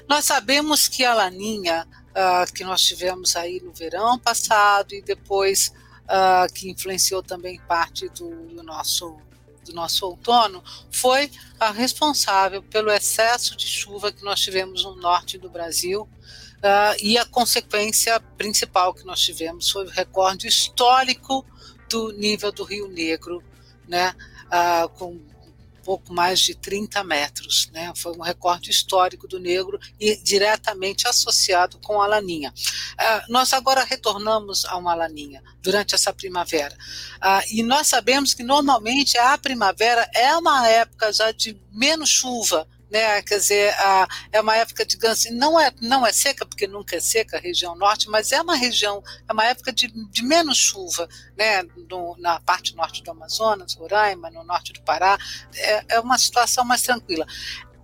Nós 0.09 0.25
sabemos 0.25 0.87
que 0.87 1.05
a 1.05 1.13
laninha 1.13 1.87
uh, 2.11 2.51
que 2.53 2.63
nós 2.63 2.81
tivemos 2.81 3.35
aí 3.35 3.61
no 3.61 3.71
verão 3.71 4.17
passado 4.17 4.93
e 4.93 5.01
depois 5.01 5.71
uh, 6.05 6.51
que 6.53 6.69
influenciou 6.69 7.21
também 7.21 7.59
parte 7.67 8.09
do, 8.09 8.47
do, 8.47 8.63
nosso 8.63 9.17
do 9.63 9.73
nosso 9.73 10.07
outono, 10.07 10.63
foi 10.89 11.29
a 11.59 11.69
responsável 11.69 12.63
pelo 12.63 12.91
excesso 12.91 13.55
de 13.55 13.67
chuva 13.67 14.11
que 14.11 14.23
nós 14.23 14.39
tivemos 14.39 14.83
no 14.83 14.95
norte 14.95 15.37
do 15.37 15.51
Brasil 15.51 16.09
Uh, 16.61 16.93
e 17.01 17.17
a 17.17 17.25
consequência 17.25 18.19
principal 18.37 18.93
que 18.93 19.03
nós 19.03 19.19
tivemos 19.19 19.71
foi 19.71 19.85
o 19.85 19.89
recorde 19.89 20.47
histórico 20.47 21.43
do 21.89 22.11
nível 22.11 22.51
do 22.51 22.63
Rio 22.63 22.87
Negro, 22.87 23.43
né, 23.87 24.13
uh, 24.45 24.87
com 24.89 25.19
pouco 25.83 26.13
mais 26.13 26.39
de 26.39 26.53
30 26.53 27.03
metros. 27.03 27.67
Né? 27.73 27.91
Foi 27.95 28.15
um 28.15 28.21
recorde 28.21 28.69
histórico 28.69 29.27
do 29.27 29.39
negro 29.39 29.79
e 29.99 30.15
diretamente 30.17 31.07
associado 31.07 31.79
com 31.79 31.99
a 31.99 32.05
laninha. 32.05 32.53
Uh, 32.93 33.31
nós 33.31 33.53
agora 33.53 33.83
retornamos 33.83 34.63
a 34.65 34.77
uma 34.77 34.93
laninha 34.93 35.41
durante 35.63 35.95
essa 35.95 36.13
primavera. 36.13 36.77
E 37.49 37.63
nós 37.63 37.87
sabemos 37.87 38.35
que 38.35 38.43
normalmente 38.43 39.17
a 39.17 39.35
primavera 39.35 40.07
é 40.13 40.35
uma 40.35 40.67
época 40.67 41.11
já 41.11 41.31
de 41.31 41.59
menos 41.71 42.09
chuva 42.09 42.67
né? 42.91 43.21
Quer 43.21 43.37
dizer, 43.37 43.73
a, 43.79 44.07
é 44.33 44.41
uma 44.41 44.55
época, 44.57 44.85
digamos 44.85 45.19
assim, 45.19 45.31
não 45.31 45.57
é, 45.57 45.71
não 45.81 46.05
é 46.05 46.11
seca, 46.11 46.45
porque 46.45 46.67
nunca 46.67 46.97
é 46.97 46.99
seca 46.99 47.37
a 47.37 47.39
região 47.39 47.73
norte, 47.73 48.09
mas 48.09 48.33
é 48.33 48.41
uma 48.41 48.55
região, 48.55 49.01
é 49.27 49.31
uma 49.31 49.45
época 49.45 49.71
de, 49.71 49.87
de 49.87 50.23
menos 50.23 50.57
chuva, 50.57 51.07
né? 51.37 51.63
No, 51.89 52.15
na 52.19 52.39
parte 52.41 52.75
norte 52.75 53.01
do 53.01 53.11
Amazonas, 53.11 53.73
Roraima, 53.75 54.29
no 54.29 54.43
norte 54.43 54.73
do 54.73 54.81
Pará, 54.81 55.17
é, 55.55 55.95
é 55.95 55.99
uma 56.01 56.17
situação 56.17 56.65
mais 56.65 56.81
tranquila. 56.81 57.25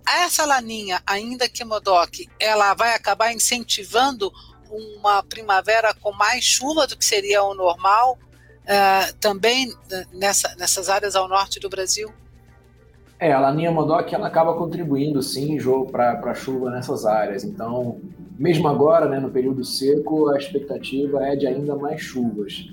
Essa 0.06 0.44
laninha, 0.44 1.02
ainda 1.06 1.48
que 1.48 1.64
Modoc, 1.64 2.28
ela 2.38 2.74
vai 2.74 2.94
acabar 2.94 3.32
incentivando 3.32 4.30
uma 4.70 5.22
primavera 5.22 5.94
com 5.94 6.12
mais 6.12 6.44
chuva 6.44 6.86
do 6.86 6.96
que 6.96 7.04
seria 7.04 7.42
o 7.42 7.54
normal, 7.54 8.18
uh, 8.64 9.14
também 9.14 9.70
uh, 9.70 9.78
nessa, 10.12 10.54
nessas 10.56 10.88
áreas 10.88 11.16
ao 11.16 11.28
norte 11.28 11.58
do 11.58 11.68
Brasil? 11.68 12.12
É, 13.20 13.32
a 13.32 13.40
Laninha 13.40 13.72
Modoc 13.72 14.12
ela 14.12 14.28
acaba 14.28 14.54
contribuindo 14.54 15.20
sim, 15.22 15.58
jogo 15.58 15.90
para 15.90 16.20
a 16.20 16.34
chuva 16.34 16.70
nessas 16.70 17.04
áreas. 17.04 17.42
Então, 17.42 18.00
mesmo 18.38 18.68
agora, 18.68 19.08
né, 19.08 19.18
no 19.18 19.30
período 19.30 19.64
seco, 19.64 20.28
a 20.30 20.38
expectativa 20.38 21.26
é 21.26 21.34
de 21.34 21.46
ainda 21.46 21.74
mais 21.74 22.00
chuvas. 22.00 22.68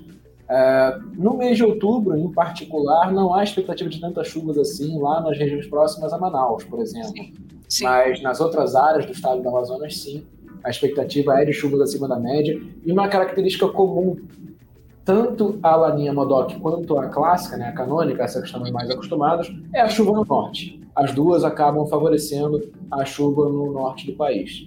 É, 0.48 0.98
no 1.14 1.36
mês 1.36 1.56
de 1.56 1.64
outubro, 1.64 2.16
em 2.16 2.30
particular, 2.32 3.12
não 3.12 3.34
há 3.34 3.42
expectativa 3.42 3.90
de 3.90 4.00
tantas 4.00 4.28
chuvas 4.28 4.56
assim 4.56 4.96
lá 5.00 5.20
nas 5.20 5.36
regiões 5.36 5.66
próximas 5.66 6.12
a 6.12 6.18
Manaus, 6.18 6.62
por 6.62 6.80
exemplo. 6.80 7.08
Sim, 7.08 7.32
sim. 7.68 7.84
Mas 7.84 8.22
nas 8.22 8.40
outras 8.40 8.76
áreas 8.76 9.04
do 9.04 9.12
estado 9.12 9.42
do 9.42 9.48
Amazonas, 9.48 9.98
sim, 9.98 10.24
a 10.62 10.70
expectativa 10.70 11.40
é 11.40 11.44
de 11.44 11.52
chuvas 11.52 11.80
acima 11.80 12.06
da 12.06 12.20
média. 12.20 12.60
E 12.84 12.92
uma 12.92 13.08
característica 13.08 13.66
comum 13.68 14.16
tanto 15.06 15.60
a 15.62 15.76
laninha 15.76 16.12
Modoc 16.12 16.58
quanto 16.60 16.98
a 16.98 17.08
clássica, 17.08 17.56
né, 17.56 17.68
a 17.68 17.72
canônica, 17.72 18.24
essa 18.24 18.40
que 18.40 18.46
estamos 18.46 18.68
mais 18.72 18.90
acostumados, 18.90 19.48
é 19.72 19.80
a 19.80 19.88
chuva 19.88 20.10
no 20.10 20.24
norte. 20.24 20.82
As 20.96 21.14
duas 21.14 21.44
acabam 21.44 21.86
favorecendo 21.86 22.72
a 22.90 23.04
chuva 23.04 23.48
no 23.48 23.72
norte 23.72 24.04
do 24.04 24.16
país. 24.16 24.66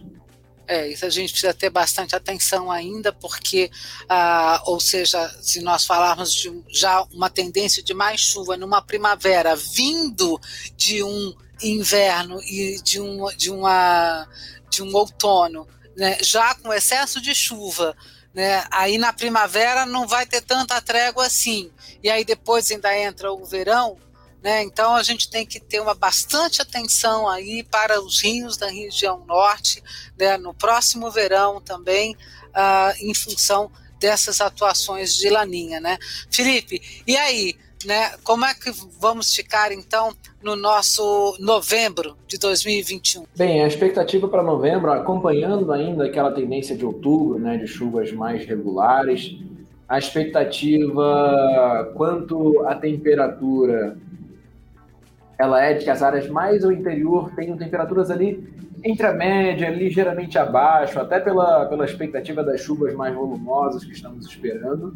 É, 0.66 0.88
isso 0.88 1.06
a 1.06 1.10
gente 1.10 1.32
precisa 1.32 1.54
ter 1.54 1.70
bastante 1.70 2.16
atenção 2.16 2.72
ainda, 2.72 3.12
porque, 3.12 3.70
ah, 4.08 4.62
ou 4.66 4.80
seja, 4.80 5.28
se 5.42 5.62
nós 5.62 5.84
falarmos 5.84 6.34
de 6.34 6.64
já 6.70 7.04
uma 7.12 7.30
tendência 7.30 7.84
de 7.84 7.94
mais 7.94 8.22
chuva 8.22 8.56
numa 8.56 8.82
primavera 8.82 9.58
vindo 9.58 10.40
de 10.78 11.04
um 11.04 11.34
inverno 11.62 12.40
e 12.44 12.80
de 12.82 13.02
um, 13.02 13.26
de 13.36 13.52
uma, 13.52 14.26
de 14.70 14.84
um 14.84 14.96
outono, 14.96 15.68
né, 15.98 16.18
já 16.22 16.56
com 16.56 16.72
excesso 16.72 17.20
de 17.20 17.36
chuva, 17.36 17.94
né? 18.40 18.64
Aí 18.72 18.98
na 18.98 19.12
primavera 19.12 19.86
não 19.86 20.08
vai 20.08 20.26
ter 20.26 20.40
tanta 20.40 20.80
trégua 20.80 21.26
assim. 21.26 21.70
E 22.02 22.10
aí 22.10 22.24
depois 22.24 22.72
ainda 22.72 22.98
entra 22.98 23.34
o 23.34 23.44
verão, 23.44 23.98
né? 24.42 24.64
Então 24.64 24.96
a 24.96 25.04
gente 25.04 25.30
tem 25.30 25.46
que 25.46 25.60
ter 25.60 25.82
uma 25.82 25.94
bastante 25.94 26.62
atenção 26.62 27.28
aí 27.28 27.64
para 27.64 28.02
os 28.02 28.22
rios 28.22 28.56
da 28.56 28.70
região 28.70 29.26
norte, 29.26 29.84
né? 30.18 30.38
no 30.38 30.54
próximo 30.54 31.12
verão 31.12 31.60
também, 31.60 32.16
uh, 32.16 32.96
em 33.02 33.14
função 33.14 33.70
dessas 34.00 34.40
atuações 34.40 35.16
de 35.16 35.30
laninha, 35.30 35.82
né? 35.82 35.98
Felipe, 36.32 37.04
e 37.06 37.18
aí, 37.18 37.60
né? 37.86 38.12
Como 38.24 38.46
é 38.46 38.54
que 38.54 38.72
vamos 39.00 39.34
ficar 39.34 39.72
então 39.72 40.14
no 40.44 40.56
nosso 40.56 41.36
novembro 41.40 42.16
de 42.28 42.38
2021? 42.38 43.26
Bem, 43.36 43.64
a 43.64 43.68
expectativa 43.68 44.28
para 44.28 44.44
novembro, 44.44 44.92
acompanhando 44.92 45.72
ainda 45.72 46.06
aquela 46.06 46.32
tendência 46.32 46.76
de 46.76 46.86
outubro, 46.86 47.40
né, 47.40 47.58
de 47.58 47.68
chuvas 47.68 48.12
mais 48.12 48.46
regulares, 48.46 49.38
a 49.88 49.98
expectativa 49.98 51.92
quanto 51.96 52.64
à 52.68 52.76
temperatura 52.76 53.98
ela 55.38 55.64
é 55.64 55.74
de 55.74 55.86
que 55.86 55.90
as 55.90 56.04
áreas 56.04 56.28
mais 56.28 56.66
ao 56.66 56.72
interior 56.72 57.32
tenham 57.34 57.58
temperaturas 57.58 58.12
ali 58.12 58.44
entre 58.84 59.06
a 59.06 59.14
média, 59.14 59.70
ligeiramente 59.70 60.38
abaixo, 60.38 61.00
até 61.00 61.20
pela, 61.20 61.66
pela 61.66 61.86
expectativa 61.86 62.44
das 62.44 62.62
chuvas 62.62 62.94
mais 62.94 63.14
volumosas 63.16 63.84
que 63.84 63.94
estamos 63.94 64.26
esperando. 64.26 64.94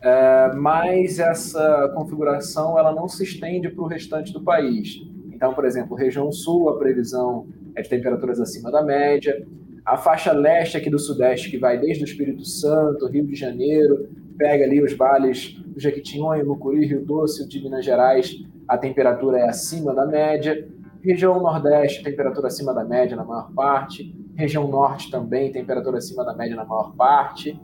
É, 0.00 0.52
mas 0.54 1.18
essa 1.18 1.92
configuração 1.94 2.78
ela 2.78 2.94
não 2.94 3.08
se 3.08 3.24
estende 3.24 3.68
para 3.68 3.82
o 3.82 3.86
restante 3.86 4.32
do 4.32 4.42
país. 4.42 5.02
Então, 5.32 5.54
por 5.54 5.64
exemplo, 5.64 5.96
região 5.96 6.30
sul, 6.30 6.68
a 6.68 6.78
previsão 6.78 7.46
é 7.74 7.82
de 7.82 7.88
temperaturas 7.88 8.40
acima 8.40 8.70
da 8.70 8.82
média. 8.82 9.46
A 9.84 9.96
faixa 9.96 10.32
leste 10.32 10.76
aqui 10.76 10.90
do 10.90 10.98
sudeste, 10.98 11.50
que 11.50 11.58
vai 11.58 11.78
desde 11.78 12.04
o 12.04 12.06
Espírito 12.06 12.44
Santo, 12.44 13.06
Rio 13.06 13.26
de 13.26 13.34
Janeiro, 13.34 14.08
pega 14.36 14.64
ali 14.64 14.82
os 14.82 14.92
vales 14.92 15.54
do 15.66 15.80
Jequitinhonha, 15.80 16.44
Mucuri, 16.44 16.86
Rio 16.86 17.04
Doce, 17.04 17.48
de 17.48 17.62
Minas 17.62 17.84
Gerais, 17.84 18.36
a 18.68 18.76
temperatura 18.76 19.38
é 19.38 19.48
acima 19.48 19.94
da 19.94 20.04
média. 20.04 20.68
Região 21.00 21.40
Nordeste, 21.40 22.02
temperatura 22.02 22.48
acima 22.48 22.74
da 22.74 22.84
média 22.84 23.16
na 23.16 23.24
maior 23.24 23.50
parte. 23.52 24.14
Região 24.36 24.68
Norte 24.68 25.10
também, 25.10 25.50
temperatura 25.50 25.98
acima 25.98 26.24
da 26.24 26.34
média 26.34 26.54
na 26.54 26.64
maior 26.64 26.94
parte. 26.94 27.58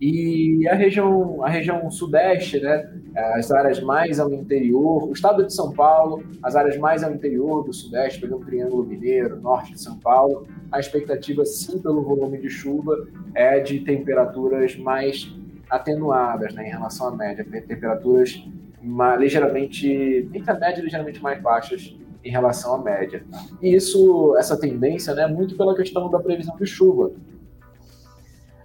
E 0.00 0.68
a 0.68 0.74
região, 0.74 1.42
a 1.42 1.48
região 1.48 1.90
Sudeste, 1.90 2.60
né, 2.60 2.90
as 3.34 3.50
áreas 3.50 3.80
mais 3.80 4.20
ao 4.20 4.32
interior, 4.32 5.08
o 5.08 5.12
estado 5.12 5.44
de 5.44 5.54
São 5.54 5.72
Paulo, 5.72 6.22
as 6.42 6.54
áreas 6.54 6.76
mais 6.76 7.02
ao 7.02 7.12
interior 7.12 7.64
do 7.64 7.72
Sudeste, 7.72 8.20
pegando 8.20 8.42
o 8.42 8.44
Triângulo 8.44 8.84
Mineiro, 8.84 9.40
Norte 9.40 9.72
de 9.72 9.80
São 9.80 9.98
Paulo, 9.98 10.46
a 10.70 10.78
expectativa, 10.78 11.44
sim, 11.44 11.78
pelo 11.80 12.02
volume 12.02 12.38
de 12.38 12.50
chuva, 12.50 13.06
é 13.34 13.58
de 13.60 13.80
temperaturas 13.80 14.76
mais 14.76 15.34
atenuadas 15.70 16.54
né, 16.54 16.66
em 16.66 16.70
relação 16.70 17.08
à 17.08 17.16
média, 17.16 17.44
temperaturas 17.44 18.46
uma, 18.82 19.16
ligeiramente, 19.16 20.28
entre 20.32 20.50
a 20.50 20.54
média 20.54 20.82
ligeiramente 20.82 21.22
mais 21.22 21.40
baixas 21.40 21.96
em 22.22 22.30
relação 22.30 22.74
à 22.74 22.82
média. 22.82 23.24
E 23.62 23.74
isso, 23.74 24.36
essa 24.36 24.58
tendência, 24.58 25.14
né, 25.14 25.26
muito 25.26 25.56
pela 25.56 25.74
questão 25.74 26.10
da 26.10 26.18
previsão 26.18 26.56
de 26.56 26.66
chuva. 26.66 27.12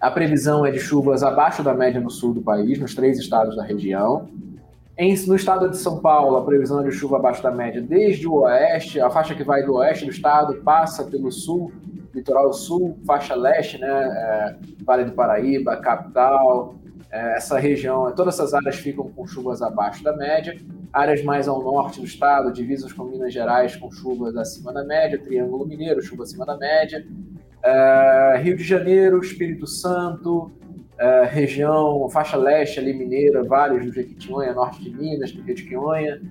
A 0.02 0.10
previsão 0.10 0.66
é 0.66 0.72
de 0.72 0.80
chuvas 0.80 1.22
abaixo 1.22 1.62
da 1.62 1.76
média 1.76 2.02
no 2.02 2.10
sul 2.10 2.34
do 2.34 2.42
país, 2.42 2.80
nos 2.80 2.96
três 2.96 3.20
estados 3.20 3.56
da 3.56 3.64
região. 3.64 4.28
Em, 4.98 5.16
no 5.28 5.36
estado 5.36 5.70
de 5.70 5.78
São 5.78 6.00
Paulo, 6.00 6.38
a 6.38 6.44
previsão 6.44 6.82
é 6.82 6.90
de 6.90 6.92
chuva 6.92 7.18
abaixo 7.18 7.44
da 7.44 7.52
média 7.52 7.80
desde 7.80 8.28
o 8.28 8.42
oeste, 8.42 9.00
a 9.00 9.12
faixa 9.12 9.36
que 9.36 9.44
vai 9.44 9.64
do 9.64 9.76
oeste 9.76 10.06
do 10.06 10.12
estado 10.12 10.56
passa 10.64 11.04
pelo 11.04 11.32
sul, 11.32 11.72
litoral 12.16 12.52
sul, 12.52 12.98
faixa 13.06 13.36
leste, 13.36 13.78
né, 13.78 13.88
é, 13.88 14.56
Vale 14.84 15.06
do 15.06 15.12
Paraíba, 15.12 15.78
capital, 15.78 16.74
é, 17.12 17.38
essa 17.38 17.60
região, 17.60 18.12
todas 18.16 18.34
essas 18.34 18.56
áreas 18.56 18.78
ficam 18.78 19.08
com 19.12 19.28
chuvas 19.28 19.62
abaixo 19.62 20.04
da 20.04 20.16
média. 20.18 20.58
Áreas 20.92 21.24
mais 21.24 21.48
ao 21.48 21.64
norte 21.64 22.00
do 22.00 22.06
estado, 22.06 22.52
divisas 22.52 22.92
com 22.92 23.04
Minas 23.04 23.32
Gerais, 23.32 23.76
com 23.76 23.92
chuvas 23.92 24.36
acima 24.36 24.74
da 24.74 24.84
média. 24.84 25.22
Triângulo 25.22 25.66
Mineiro, 25.66 26.02
chuva 26.02 26.24
acima 26.24 26.46
da 26.46 26.58
média. 26.58 27.06
É, 27.64 28.40
Rio 28.42 28.56
de 28.56 28.64
Janeiro, 28.64 29.20
Espírito 29.20 29.68
Santo, 29.68 30.52
é, 30.98 31.26
região, 31.26 32.10
faixa 32.10 32.38
leste 32.38 32.80
ali, 32.80 32.94
mineira, 32.94 33.44
vales 33.44 33.86
do 33.86 33.94
Jequitinhonha, 33.94 34.54
norte 34.54 34.84
de 34.84 34.90
Minas, 34.96 35.30
Jequitinhonha, 35.30 36.22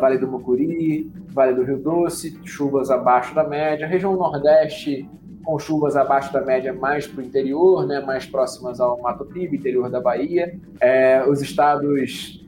Vale 0.00 0.16
do 0.16 0.26
Mucuri, 0.26 1.12
Vale 1.28 1.54
do 1.54 1.62
Rio 1.62 1.78
Doce, 1.78 2.40
chuvas 2.44 2.90
abaixo 2.90 3.34
da 3.34 3.44
média. 3.44 3.86
Região 3.86 4.16
nordeste, 4.16 5.06
com 5.44 5.58
chuvas 5.58 5.96
abaixo 5.96 6.32
da 6.32 6.40
média 6.40 6.72
mais 6.72 7.06
para 7.06 7.22
o 7.22 7.24
interior, 7.24 7.86
né, 7.86 8.00
mais 8.00 8.26
próximas 8.26 8.80
ao 8.80 9.00
Mato 9.00 9.24
Piba, 9.26 9.54
interior 9.54 9.90
da 9.90 10.00
Bahia. 10.00 10.58
É, 10.80 11.22
os 11.28 11.42
estados 11.42 12.46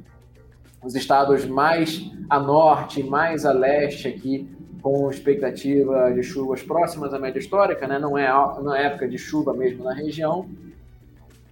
os 0.82 0.94
estados 0.94 1.44
mais 1.44 2.10
a 2.28 2.40
norte, 2.40 3.02
mais 3.02 3.44
a 3.44 3.52
leste 3.52 4.08
aqui, 4.08 4.48
com 4.82 5.10
expectativa 5.10 6.12
de 6.12 6.22
chuvas 6.22 6.62
próximas 6.62 7.12
à 7.12 7.18
média 7.18 7.38
histórica, 7.38 7.86
né? 7.86 7.98
não, 7.98 8.16
é, 8.16 8.28
não 8.62 8.74
é 8.74 8.86
época 8.86 9.08
de 9.08 9.18
chuva 9.18 9.52
mesmo 9.52 9.84
na 9.84 9.92
região. 9.92 10.48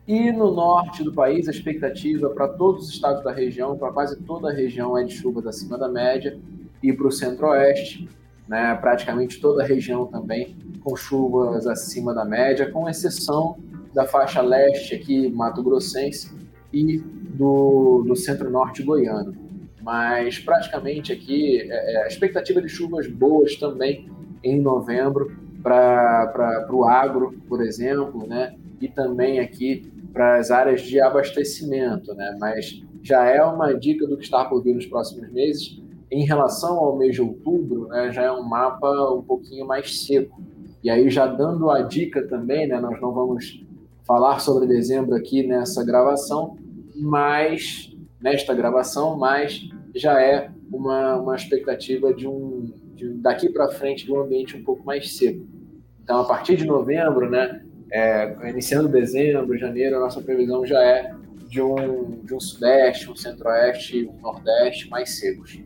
E 0.07 0.33
no 0.33 0.51
norte 0.51 1.05
do 1.05 1.13
país, 1.13 1.49
a 1.49 1.51
expectativa 1.51 2.31
para 2.31 2.49
todos 2.49 2.89
os 2.89 2.95
estados 2.95 3.23
da 3.23 3.31
região, 3.31 3.77
para 3.77 3.93
quase 3.93 4.17
toda 4.23 4.49
a 4.49 4.53
região, 4.53 4.97
é 4.97 5.05
de 5.05 5.13
chuvas 5.13 5.47
acima 5.47 5.77
da 5.77 5.89
média. 5.89 6.39
E 6.83 6.93
para 6.93 7.07
o 7.07 7.13
centro-oeste, 7.13 8.09
né, 8.49 8.75
praticamente 8.81 9.39
toda 9.39 9.63
a 9.63 9.67
região 9.67 10.07
também 10.07 10.57
com 10.83 10.97
chuvas 10.97 11.67
acima 11.67 12.15
da 12.15 12.25
média, 12.25 12.71
com 12.71 12.89
exceção 12.89 13.59
da 13.93 14.07
faixa 14.07 14.41
leste 14.41 14.95
aqui, 14.95 15.29
Mato 15.29 15.63
Grossense, 15.63 16.31
e 16.73 16.99
do, 16.99 18.05
do 18.07 18.17
centro-norte 18.17 18.83
goiano. 18.83 19.35
Mas 19.83 20.39
praticamente 20.39 21.13
aqui, 21.13 21.61
é, 21.61 21.95
é, 21.95 22.05
a 22.05 22.07
expectativa 22.07 22.61
de 22.61 22.69
chuvas 22.69 23.07
boas 23.07 23.57
também 23.57 24.09
em 24.43 24.61
novembro 24.61 25.37
para 25.63 26.69
o 26.71 26.85
agro, 26.85 27.35
por 27.49 27.63
exemplo, 27.63 28.27
né? 28.27 28.55
e 28.81 28.89
também 28.89 29.41
aqui 29.41 29.91
para 30.13 30.37
as 30.37 30.51
áreas 30.51 30.83
de 30.83 31.01
abastecimento. 31.01 32.15
Né? 32.15 32.37
Mas 32.39 32.83
já 33.03 33.25
é 33.25 33.43
uma 33.43 33.73
dica 33.73 34.07
do 34.07 34.17
que 34.17 34.25
está 34.25 34.45
por 34.45 34.63
vir 34.63 34.75
nos 34.75 34.87
próximos 34.87 35.31
meses, 35.31 35.81
em 36.11 36.25
relação 36.25 36.79
ao 36.79 36.97
mês 36.97 37.15
de 37.15 37.23
outubro, 37.23 37.89
né, 37.89 38.11
já 38.11 38.23
é 38.23 38.33
um 38.33 38.43
mapa 38.43 38.89
um 39.13 39.23
pouquinho 39.23 39.67
mais 39.67 40.07
seco. 40.07 40.41
E 40.83 40.89
aí, 40.89 41.11
já 41.11 41.27
dando 41.27 41.71
a 41.71 41.83
dica 41.83 42.27
também, 42.27 42.67
né, 42.67 42.81
nós 42.81 43.01
não 43.01 43.13
vamos 43.13 43.63
falar 44.07 44.39
sobre 44.39 44.67
dezembro 44.67 45.15
aqui 45.15 45.47
nessa 45.47 45.85
gravação, 45.85 46.57
mas 46.97 47.95
nesta 48.21 48.55
gravação, 48.55 49.17
mas 49.17 49.61
já 49.95 50.21
é 50.21 50.51
uma, 50.71 51.17
uma 51.17 51.37
expectativa 51.37 52.13
de 52.13 52.27
um 52.27 52.73
de, 52.99 53.09
daqui 53.15 53.49
para 53.49 53.69
frente 53.69 54.05
de 54.05 54.13
um 54.13 54.21
ambiente 54.21 54.57
um 54.57 54.65
pouco 54.65 54.85
mais 54.85 55.17
seco. 55.17 55.47
Então, 56.03 56.21
a 56.21 56.25
partir 56.25 56.57
de 56.57 56.65
novembro, 56.65 57.31
né, 57.31 57.63
é, 57.93 58.51
iniciando 58.51 58.89
dezembro, 58.89 59.57
janeiro, 59.57 59.97
a 59.97 60.01
nossa 60.01 60.21
previsão 60.21 60.67
já 60.67 60.83
é 60.83 61.15
de 61.47 61.63
um, 61.63 62.23
de 62.25 62.35
um 62.35 62.41
sudeste, 62.41 63.11
um 63.11 63.17
centro-oeste, 63.17 64.07
um 64.07 64.21
nordeste 64.21 64.89
mais 64.89 65.19
secos. 65.19 65.59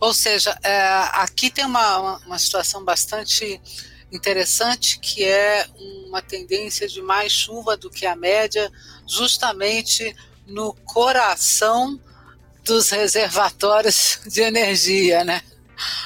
Ou 0.00 0.14
seja, 0.14 0.56
é, 0.62 0.78
aqui 1.14 1.50
tem 1.50 1.64
uma, 1.64 1.98
uma, 1.98 2.18
uma 2.26 2.38
situação 2.38 2.84
bastante 2.84 3.60
interessante 4.12 4.98
que 5.00 5.24
é 5.24 5.66
uma 6.06 6.22
tendência 6.22 6.86
de 6.86 7.02
mais 7.02 7.32
chuva 7.32 7.76
do 7.76 7.90
que 7.90 8.06
a 8.06 8.14
média, 8.14 8.70
justamente 9.06 10.14
no 10.46 10.74
coração 10.84 11.98
dos 12.64 12.90
reservatórios 12.90 14.20
de 14.26 14.40
energia, 14.40 15.24
né? 15.24 15.40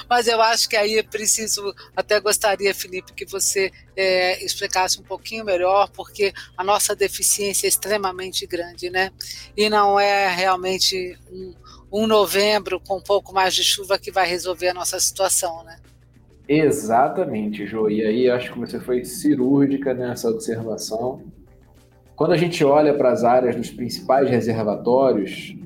Mas 0.09 0.27
eu 0.27 0.41
acho 0.41 0.69
que 0.69 0.77
aí 0.77 0.97
é 0.97 1.03
preciso, 1.03 1.75
até 1.95 2.19
gostaria, 2.21 2.75
Felipe, 2.75 3.13
que 3.13 3.27
você 3.27 3.71
é, 3.95 4.43
explicasse 4.43 4.99
um 4.99 5.03
pouquinho 5.03 5.45
melhor, 5.45 5.91
porque 5.91 6.33
a 6.57 6.65
nossa 6.65 6.97
deficiência 6.97 7.67
é 7.67 7.69
extremamente 7.69 8.47
grande, 8.47 8.89
né? 8.89 9.11
E 9.57 9.69
não 9.69 10.01
é 10.01 10.35
realmente 10.35 11.19
um, 11.31 11.55
um 11.93 12.07
novembro 12.07 12.81
com 12.81 12.97
um 12.97 13.03
pouco 13.03 13.35
mais 13.35 13.55
de 13.55 13.63
chuva 13.63 13.99
que 13.99 14.11
vai 14.11 14.27
resolver 14.27 14.69
a 14.69 14.75
nossa 14.75 14.99
situação, 14.99 15.63
né? 15.65 15.79
Exatamente, 16.49 17.67
Jo. 17.67 17.91
E 17.91 18.03
aí 18.03 18.31
acho 18.31 18.53
que 18.53 18.59
você 18.59 18.81
foi 18.81 19.05
cirúrgica 19.05 19.93
nessa 19.93 20.31
observação. 20.31 21.23
Quando 22.19 22.33
a 22.33 22.37
gente 22.37 22.65
olha 22.65 22.93
para 22.95 23.13
as 23.13 23.23
áreas 23.23 23.55
dos 23.55 23.71
principais 23.71 24.29
reservatórios, 24.29 25.57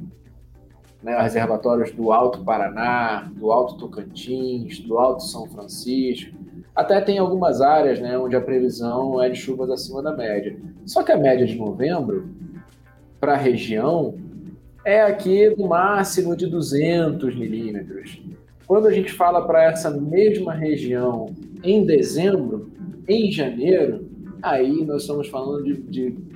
né, 1.03 1.19
reservatórios 1.19 1.93
do 1.93 2.13
Alto 2.13 2.45
Paraná, 2.45 3.27
do 3.35 3.51
Alto 3.51 3.79
Tocantins, 3.79 4.79
do 4.81 4.99
Alto 4.99 5.23
São 5.23 5.47
Francisco, 5.47 6.37
até 6.77 7.01
tem 7.01 7.17
algumas 7.17 7.63
áreas 7.63 7.99
né, 8.01 8.19
onde 8.19 8.37
a 8.37 8.41
previsão 8.41 9.21
é 9.23 9.31
de 9.31 9.39
chuvas 9.39 9.71
acima 9.71 10.03
da 10.03 10.15
média. 10.15 10.55
Só 10.85 11.03
que 11.03 11.11
a 11.11 11.17
média 11.17 11.47
de 11.47 11.57
novembro, 11.57 12.29
para 13.19 13.33
a 13.33 13.39
região, 13.39 14.15
é 14.85 15.01
aqui 15.01 15.57
no 15.57 15.69
máximo 15.69 16.37
de 16.37 16.47
200 16.47 17.35
milímetros. 17.35 18.21
Quando 18.67 18.89
a 18.89 18.93
gente 18.93 19.11
fala 19.11 19.47
para 19.47 19.65
essa 19.65 19.91
mesma 19.91 20.53
região 20.53 21.35
em 21.65 21.87
dezembro, 21.87 22.71
em 23.09 23.33
janeiro, 23.33 24.07
aí 24.43 24.85
nós 24.85 25.01
estamos 25.01 25.29
falando 25.29 25.65
de, 25.65 25.81
de 25.81 26.32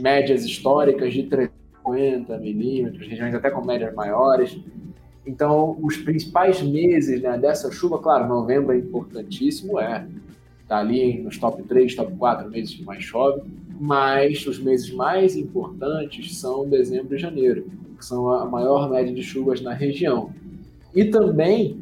médias 0.00 0.44
históricas 0.44 1.12
de 1.12 1.24
350 1.24 2.38
milímetros, 2.38 3.06
regiões 3.06 3.34
até 3.34 3.50
com 3.50 3.64
médias 3.64 3.94
maiores. 3.94 4.58
Então, 5.26 5.76
os 5.82 5.96
principais 5.96 6.62
meses 6.62 7.20
né, 7.20 7.36
dessa 7.38 7.70
chuva, 7.70 7.98
claro, 7.98 8.28
novembro 8.28 8.72
é 8.72 8.78
importantíssimo, 8.78 9.80
é. 9.80 10.06
Está 10.62 10.78
ali 10.78 11.22
nos 11.22 11.38
top 11.38 11.62
3, 11.62 11.94
top 11.94 12.12
4 12.16 12.50
meses 12.50 12.74
que 12.74 12.84
mais 12.84 13.02
chove, 13.02 13.40
mas 13.78 14.44
os 14.46 14.58
meses 14.58 14.92
mais 14.92 15.36
importantes 15.36 16.38
são 16.38 16.68
dezembro 16.68 17.14
e 17.14 17.18
janeiro, 17.18 17.70
que 17.96 18.04
são 18.04 18.28
a 18.30 18.44
maior 18.44 18.90
média 18.90 19.14
de 19.14 19.22
chuvas 19.22 19.60
na 19.60 19.72
região. 19.72 20.32
E 20.94 21.04
também 21.04 21.78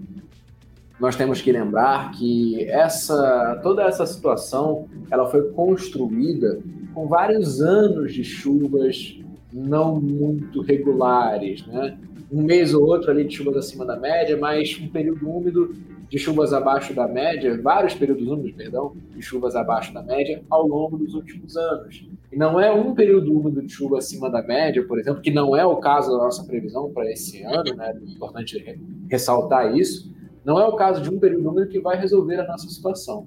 nós 1.00 1.16
temos 1.16 1.40
que 1.40 1.50
lembrar 1.50 2.12
que 2.12 2.64
essa 2.68 3.58
toda 3.62 3.82
essa 3.84 4.06
situação 4.06 4.86
ela 5.10 5.26
foi 5.30 5.50
construída 5.52 6.60
com 6.94 7.08
vários 7.08 7.60
anos 7.60 8.14
de 8.14 8.22
chuvas 8.22 9.18
não 9.52 10.00
muito 10.00 10.62
regulares, 10.62 11.66
né? 11.66 11.98
Um 12.32 12.42
mês 12.42 12.74
ou 12.74 12.84
outro 12.86 13.10
ali 13.10 13.24
de 13.24 13.36
chuvas 13.36 13.56
acima 13.56 13.84
da 13.84 13.96
média, 13.96 14.36
mas 14.36 14.78
um 14.80 14.88
período 14.88 15.28
úmido 15.28 15.74
de 16.08 16.18
chuvas 16.18 16.52
abaixo 16.52 16.94
da 16.94 17.06
média, 17.06 17.60
vários 17.60 17.94
períodos 17.94 18.26
úmidos, 18.28 18.52
perdão, 18.52 18.96
de 19.14 19.22
chuvas 19.22 19.54
abaixo 19.54 19.92
da 19.92 20.02
média 20.02 20.42
ao 20.50 20.66
longo 20.66 20.96
dos 20.96 21.14
últimos 21.14 21.56
anos. 21.56 22.08
E 22.32 22.36
não 22.36 22.58
é 22.58 22.72
um 22.72 22.94
período 22.94 23.32
úmido 23.32 23.62
de 23.62 23.72
chuva 23.72 23.98
acima 23.98 24.30
da 24.30 24.42
média, 24.42 24.84
por 24.86 24.98
exemplo, 24.98 25.20
que 25.20 25.30
não 25.30 25.56
é 25.56 25.64
o 25.64 25.76
caso 25.76 26.10
da 26.10 26.18
nossa 26.18 26.44
previsão 26.44 26.90
para 26.92 27.10
esse 27.10 27.42
ano, 27.42 27.74
né? 27.76 27.92
É 27.94 28.12
importante 28.12 28.80
ressaltar 29.08 29.76
isso. 29.76 30.12
Não 30.44 30.60
é 30.60 30.66
o 30.66 30.74
caso 30.74 31.00
de 31.00 31.10
um 31.10 31.18
período 31.18 31.48
úmido 31.48 31.68
que 31.68 31.80
vai 31.80 31.96
resolver 31.96 32.40
a 32.40 32.46
nossa 32.46 32.68
situação. 32.68 33.26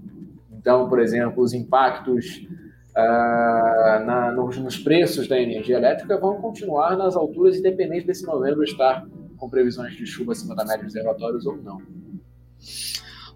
Então, 0.52 0.90
por 0.90 1.00
exemplo, 1.00 1.42
os 1.42 1.54
impactos 1.54 2.46
uh, 2.98 4.06
na, 4.06 4.32
nos, 4.32 4.58
nos, 4.58 4.78
preços 4.78 5.28
da 5.28 5.40
energia 5.40 5.78
elétrica 5.78 6.20
vão 6.20 6.42
continuar 6.42 6.98
nas 6.98 7.16
alturas, 7.16 7.58
independente 7.58 8.08
desse 8.08 8.26
novembro 8.26 8.64
estar 8.64 9.06
com 9.38 9.50
previsões 9.50 9.96
de 9.96 10.06
chuva 10.06 10.32
acima 10.32 10.56
da 10.56 10.66
média 10.66 10.84
dos 10.84 10.94
reservatórios 10.96 11.46
ou 11.46 11.56
não. 11.58 11.80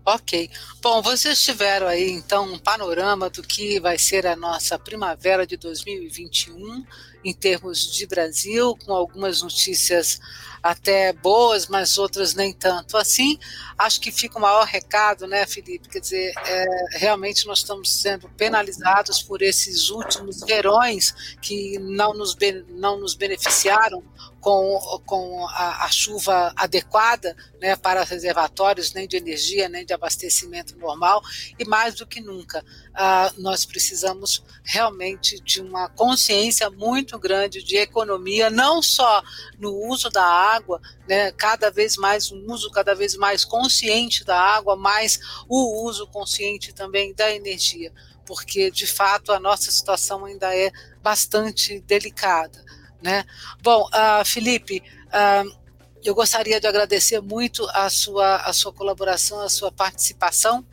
Ok. 0.04 0.50
Bom, 0.82 1.00
vocês 1.00 1.40
tiveram 1.44 1.88
aí 1.88 2.10
então 2.10 2.52
um 2.52 2.58
panorama 2.58 3.30
do 3.30 3.44
que 3.44 3.80
vai 3.80 4.00
ser 4.00 4.26
a 4.26 4.36
nossa 4.36 4.80
primavera 4.80 5.46
de 5.46 5.56
2021 5.56 6.84
em 7.24 7.32
termos 7.32 7.86
de 7.92 8.08
Brasil, 8.08 8.76
com 8.84 8.94
algumas 8.94 9.44
notícias 9.44 10.20
até 10.62 11.14
boas, 11.14 11.68
mas 11.68 12.00
outras 12.00 12.34
nem 12.34 12.52
tanto 12.52 12.98
assim. 12.98 13.38
Acho 13.78 14.02
que 14.02 14.12
fica 14.12 14.40
o 14.40 14.42
maior 14.42 14.66
recado, 14.66 15.28
né, 15.28 15.46
Felipe? 15.46 15.88
Quer 15.88 16.00
dizer, 16.00 16.34
é, 16.48 16.66
realmente 16.98 17.46
nós 17.46 17.60
estamos 17.60 17.92
sendo 17.94 18.28
penalizados 18.30 19.22
por 19.22 19.44
esses 19.44 19.92
últimos 19.92 20.42
verões 20.42 21.36
que 21.40 21.78
não 21.78 22.16
nos, 22.16 22.36
não 22.70 23.00
nos 23.00 23.14
beneficiaram 23.14 24.04
com, 24.42 24.80
com 25.06 25.48
a, 25.48 25.86
a, 25.86 25.92
chuva 25.92 26.52
adequada 26.56 27.38
né, 27.62 27.76
para 27.76 28.04
reservatórios, 28.04 28.92
nem 28.92 29.08
de 29.08 29.16
energia, 29.16 29.70
nem 29.70 29.86
de 29.86 29.94
abastecimento 29.94 30.76
normal, 30.78 31.22
e 31.60 31.64
mais 31.64 31.94
do 31.94 32.08
que 32.08 32.20
nunca, 32.20 32.60
uh, 32.60 33.42
nós 33.42 33.66
precisamos 33.66 34.44
realmente 34.64 35.40
de 35.42 35.62
uma 35.62 35.88
consciência 35.90 36.72
muito 36.72 37.20
grande 37.20 37.64
de 37.64 37.78
economia, 37.78 38.50
não 38.50 38.82
só 38.82 39.22
no 39.60 39.72
uso 39.88 40.10
da 40.10 40.26
água, 40.26 40.82
né, 41.08 41.32
cada 41.34 41.70
vez 41.70 41.96
mais 41.96 42.32
um 42.32 42.52
uso 42.52 42.72
cada 42.72 42.96
vez 42.96 43.16
mais 43.16 43.46
consciente 43.46 44.24
da 44.24 44.40
água, 44.40 44.76
mas 44.76 45.20
o 45.48 45.86
uso 45.86 46.08
consciente 46.08 46.74
também 46.74 47.14
da 47.14 47.32
energia, 47.32 47.94
porque 48.26 48.72
de 48.72 48.88
fato 48.88 49.32
a 49.32 49.40
nossa 49.40 49.72
situação 49.72 50.26
ainda 50.26 50.56
é 50.56 50.72
bastante 51.04 51.80
delicada. 51.82 52.60
Né? 53.02 53.26
Bom, 53.62 53.88
uh, 53.88 54.26
Felipe, 54.26 54.84
uh, 55.08 55.62
eu 56.04 56.16
gostaria 56.16 56.60
de 56.60 56.68
agradecer 56.68 57.22
muito 57.22 57.68
a 57.74 57.90
sua, 57.90 58.38
a 58.38 58.54
sua 58.54 58.74
colaboração, 58.74 59.40
a 59.42 59.50
sua 59.50 59.72
participação. 59.72 60.66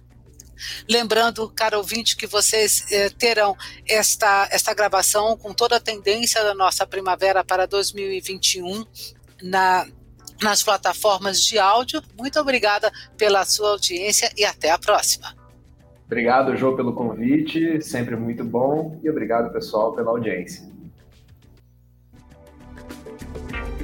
Lembrando, 0.88 1.49
cara 1.51 1.79
ouvinte, 1.79 2.17
que 2.17 2.27
vocês 2.27 2.85
eh, 2.91 3.11
terão 3.11 3.57
esta, 3.87 4.49
esta 4.51 4.75
gravação 4.75 5.37
com 5.37 5.55
toda 5.55 5.77
a 5.77 5.81
tendência 5.81 6.43
da 6.43 6.53
nossa 6.53 6.85
primavera 6.85 7.45
para 7.45 7.64
2021 7.67 8.85
na, 9.41 9.87
nas 10.43 10.62
plataformas 10.62 11.43
de 11.43 11.59
áudio. 11.59 12.03
Muito 12.19 12.41
obrigada 12.41 12.91
pela 13.17 13.45
sua 13.45 13.71
audiência 13.71 14.33
e 14.37 14.45
até 14.45 14.71
a 14.71 14.79
próxima. 14.79 15.33
Obrigado, 16.07 16.57
Jô, 16.57 16.75
pelo 16.75 16.95
convite, 16.95 17.83
sempre 17.83 18.17
muito 18.17 18.43
bom, 18.43 18.99
e 19.05 19.11
obrigado, 19.11 19.53
pessoal, 19.53 19.93
pela 19.93 20.11
audiência. 20.11 20.67
Thank 23.20 23.72
you. 23.72 23.78